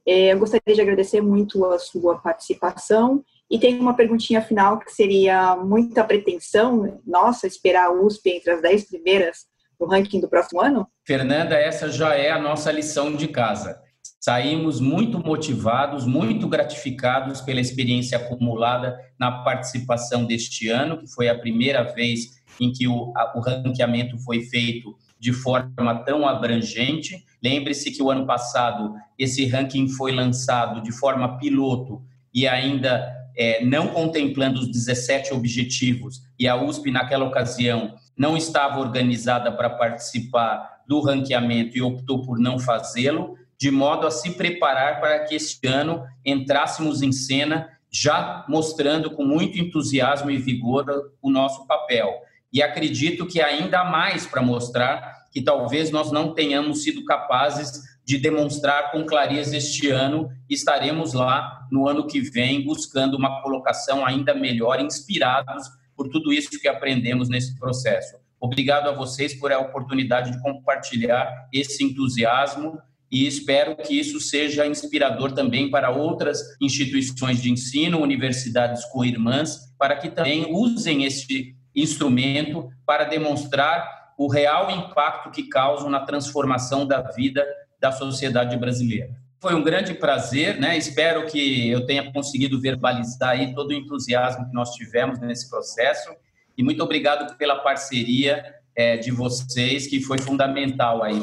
É, 0.10 0.34
eu 0.34 0.40
gostaria 0.40 0.74
de 0.74 0.82
agradecer 0.82 1.22
muito 1.22 1.64
a 1.66 1.78
sua 1.78 2.18
participação 2.18 3.24
e 3.48 3.60
tem 3.60 3.80
uma 3.80 3.96
perguntinha 3.96 4.42
final 4.42 4.80
que 4.80 4.92
seria 4.92 5.56
muita 5.56 6.04
pretensão, 6.04 7.00
nossa, 7.06 7.46
esperar 7.46 7.90
a 7.90 7.94
USP 7.94 8.32
entre 8.32 8.50
as 8.50 8.60
10 8.60 8.90
primeiras 8.90 9.46
no 9.80 9.86
ranking 9.86 10.20
do 10.20 10.28
próximo 10.28 10.62
ano? 10.62 10.88
Fernanda, 11.06 11.54
essa 11.54 11.92
já 11.92 12.16
é 12.16 12.32
a 12.32 12.42
nossa 12.42 12.72
lição 12.72 13.16
de 13.16 13.28
casa. 13.28 13.80
Saímos 14.20 14.80
muito 14.82 15.20
motivados, 15.20 16.08
muito 16.08 16.48
gratificados 16.48 17.40
pela 17.42 17.62
experiência 17.62 18.18
acumulada 18.18 18.98
na 19.20 19.44
participação 19.44 20.26
deste 20.26 20.70
ano, 20.70 20.98
que 20.98 21.08
foi 21.08 21.30
a 21.30 21.38
primeira 21.38 21.84
vez 21.84 22.40
em 22.60 22.72
que 22.72 22.88
o, 22.88 23.14
o 23.36 23.40
ranqueamento 23.40 24.18
foi 24.18 24.42
feito 24.42 24.90
de 25.20 25.34
forma 25.34 26.04
tão 26.06 26.28
abrangente. 26.28 27.24
Lembre-se 27.44 27.92
que 27.92 28.02
o 28.02 28.10
ano 28.10 28.26
passado 28.26 28.96
esse 29.18 29.46
ranking 29.46 29.88
foi 29.90 30.12
lançado 30.12 30.82
de 30.82 30.92
forma 30.92 31.38
piloto 31.38 32.02
e 32.34 32.48
ainda 32.48 33.20
é, 33.40 33.64
não 33.64 33.88
contemplando 33.88 34.60
os 34.60 34.70
17 34.70 35.34
objetivos, 35.34 36.22
e 36.38 36.46
a 36.48 36.62
USP, 36.62 36.92
naquela 36.92 37.26
ocasião, 37.26 37.96
não 38.18 38.36
estava 38.36 38.80
organizada 38.80 39.50
para 39.50 39.70
participar 39.70 40.82
do 40.86 41.00
ranqueamento 41.00 41.78
e 41.78 41.82
optou 41.82 42.22
por 42.22 42.38
não 42.38 42.60
fazê-lo, 42.60 43.38
de 43.58 43.72
modo 43.72 44.06
a 44.06 44.12
se 44.12 44.32
preparar 44.32 45.00
para 45.00 45.20
que 45.20 45.36
este 45.36 45.68
ano 45.68 46.04
entrássemos 46.26 47.02
em 47.02 47.14
cena, 47.14 47.70
já 47.90 48.46
mostrando 48.48 49.12
com 49.12 49.24
muito 49.24 49.58
entusiasmo 49.58 50.30
e 50.30 50.38
vigor 50.38 50.86
o 51.22 51.30
nosso 51.30 51.66
papel. 51.66 52.10
E 52.52 52.62
acredito 52.62 53.28
que 53.28 53.42
ainda 53.42 53.84
mais 53.84 54.26
para 54.26 54.42
mostrar 54.42 55.28
que 55.32 55.42
talvez 55.42 55.92
nós 55.92 56.12
não 56.12 56.34
tenhamos 56.34 56.84
sido 56.84 57.06
capazes 57.06 57.82
de 58.04 58.18
demonstrar 58.18 58.92
com 58.92 59.06
clareza 59.06 59.56
este 59.56 59.90
ano. 59.90 60.30
Estaremos 60.50 61.14
lá 61.14 61.68
no 61.72 61.88
ano 61.88 62.08
que 62.08 62.20
vem 62.20 62.66
buscando 62.66 63.16
uma 63.16 63.42
colocação 63.44 64.04
ainda 64.06 64.34
melhor, 64.34 64.80
inspirados 64.80 65.68
por 65.96 66.10
tudo 66.10 66.34
isso 66.34 66.60
que 66.60 66.68
aprendemos 66.68 67.30
nesse 67.30 67.58
processo. 67.60 68.18
Obrigado 68.40 68.88
a 68.88 68.94
vocês 68.94 69.34
por 69.34 69.52
a 69.52 69.60
oportunidade 69.60 70.32
de 70.32 70.42
compartilhar 70.42 71.48
esse 71.54 71.84
entusiasmo 71.84 72.80
e 73.12 73.28
espero 73.28 73.76
que 73.76 74.00
isso 74.00 74.20
seja 74.20 74.66
inspirador 74.66 75.34
também 75.34 75.70
para 75.70 75.90
outras 75.90 76.40
instituições 76.62 77.42
de 77.42 77.52
ensino, 77.52 78.02
universidades 78.02 78.86
co-irmãs, 78.86 79.58
para 79.78 79.98
que 79.98 80.10
também 80.10 80.48
usem 80.50 81.04
este 81.04 81.56
instrumento 81.76 82.70
para 82.86 83.06
demonstrar 83.06 84.14
o 84.18 84.28
real 84.28 84.70
impacto 84.70 85.32
que 85.32 85.44
causam 85.44 85.90
na 85.90 86.02
transformação 86.02 86.86
da 86.86 87.02
vida 87.02 87.46
da 87.80 87.92
sociedade 87.92 88.58
brasileira. 88.58 89.10
Foi 89.42 89.56
um 89.56 89.64
grande 89.64 89.94
prazer, 89.94 90.60
né? 90.60 90.78
Espero 90.78 91.26
que 91.26 91.70
eu 91.70 91.86
tenha 91.86 92.12
conseguido 92.12 92.60
verbalizar 92.60 93.30
aí 93.30 93.54
todo 93.54 93.70
o 93.70 93.74
entusiasmo 93.74 94.46
que 94.46 94.54
nós 94.54 94.72
tivemos 94.72 95.20
nesse 95.20 95.50
processo 95.50 96.10
e 96.58 96.64
muito 96.64 96.84
obrigado 96.84 97.38
pela 97.38 97.56
parceria 97.60 98.44
é, 98.76 98.98
de 98.98 99.12
vocês, 99.12 99.88
que 99.88 100.02
foi 100.02 100.18
fundamental 100.18 101.02
aí. 101.02 101.16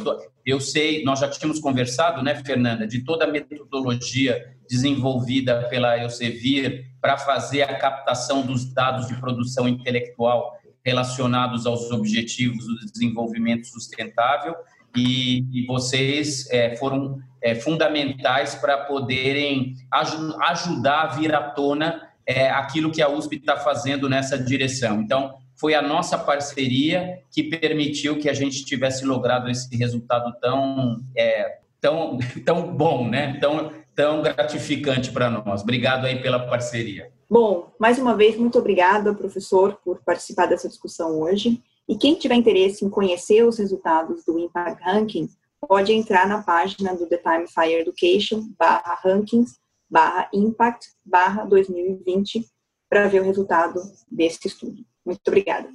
Eu 0.46 0.60
sei, 0.60 1.04
nós 1.04 1.20
já 1.20 1.28
tínhamos 1.28 1.60
conversado, 1.60 2.22
né, 2.22 2.34
Fernanda, 2.36 2.86
de 2.86 3.04
toda 3.04 3.26
a 3.26 3.28
metodologia 3.28 4.54
desenvolvida 4.66 5.68
pela 5.68 6.02
Elsevier 6.02 6.86
para 7.06 7.16
fazer 7.16 7.62
a 7.62 7.78
captação 7.78 8.42
dos 8.42 8.64
dados 8.64 9.06
de 9.06 9.14
produção 9.14 9.68
intelectual 9.68 10.58
relacionados 10.84 11.64
aos 11.64 11.92
objetivos 11.92 12.66
do 12.66 12.90
desenvolvimento 12.92 13.68
sustentável 13.68 14.56
e, 14.96 15.44
e 15.52 15.64
vocês 15.68 16.50
é, 16.50 16.74
foram 16.74 17.20
é, 17.40 17.54
fundamentais 17.54 18.56
para 18.56 18.78
poderem 18.78 19.74
aj 19.88 20.16
ajudar 20.50 21.02
a 21.02 21.06
vir 21.14 21.32
à 21.32 21.42
tona 21.50 22.10
é, 22.26 22.50
aquilo 22.50 22.90
que 22.90 23.00
a 23.00 23.08
USP 23.08 23.36
está 23.36 23.56
fazendo 23.56 24.08
nessa 24.08 24.36
direção. 24.36 25.00
Então, 25.00 25.36
foi 25.54 25.76
a 25.76 25.82
nossa 25.82 26.18
parceria 26.18 27.20
que 27.30 27.44
permitiu 27.44 28.18
que 28.18 28.28
a 28.28 28.34
gente 28.34 28.64
tivesse 28.64 29.04
logrado 29.04 29.48
esse 29.48 29.76
resultado 29.76 30.34
tão, 30.40 31.04
é, 31.16 31.58
tão, 31.80 32.18
tão 32.44 32.76
bom, 32.76 33.08
né? 33.08 33.38
tão, 33.40 33.70
tão 33.96 34.22
gratificante 34.22 35.10
para 35.10 35.30
nós. 35.30 35.62
Obrigado 35.62 36.04
aí 36.04 36.20
pela 36.20 36.38
parceria. 36.38 37.10
Bom, 37.28 37.72
mais 37.80 37.98
uma 37.98 38.14
vez, 38.14 38.36
muito 38.36 38.58
obrigada, 38.58 39.14
professor, 39.14 39.80
por 39.82 40.00
participar 40.04 40.46
dessa 40.46 40.68
discussão 40.68 41.20
hoje. 41.22 41.60
E 41.88 41.96
quem 41.96 42.14
tiver 42.14 42.34
interesse 42.34 42.84
em 42.84 42.90
conhecer 42.90 43.44
os 43.44 43.58
resultados 43.58 44.24
do 44.24 44.38
Impact 44.38 44.82
Ranking, 44.82 45.28
pode 45.66 45.92
entrar 45.92 46.28
na 46.28 46.42
página 46.42 46.94
do 46.94 47.06
The 47.06 47.16
Time 47.16 47.46
Fire 47.48 47.80
Education, 47.80 48.48
barra 48.58 49.00
rankings, 49.02 49.56
barra 49.90 50.28
impact, 50.32 50.88
barra 51.04 51.44
2020, 51.44 52.46
para 52.88 53.08
ver 53.08 53.22
o 53.22 53.24
resultado 53.24 53.80
desse 54.10 54.46
estudo. 54.46 54.84
Muito 55.04 55.20
obrigada. 55.26 55.68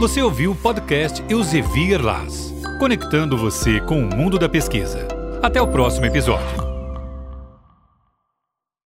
Você 0.00 0.20
ouviu 0.20 0.52
o 0.52 0.56
podcast 0.56 1.22
Elsevier 1.28 2.02
Las, 2.02 2.52
conectando 2.78 3.36
você 3.36 3.80
com 3.80 4.00
o 4.00 4.16
mundo 4.16 4.38
da 4.38 4.48
pesquisa. 4.48 5.06
Até 5.40 5.60
o 5.60 5.70
próximo 5.70 6.06
episódio. 6.06 6.71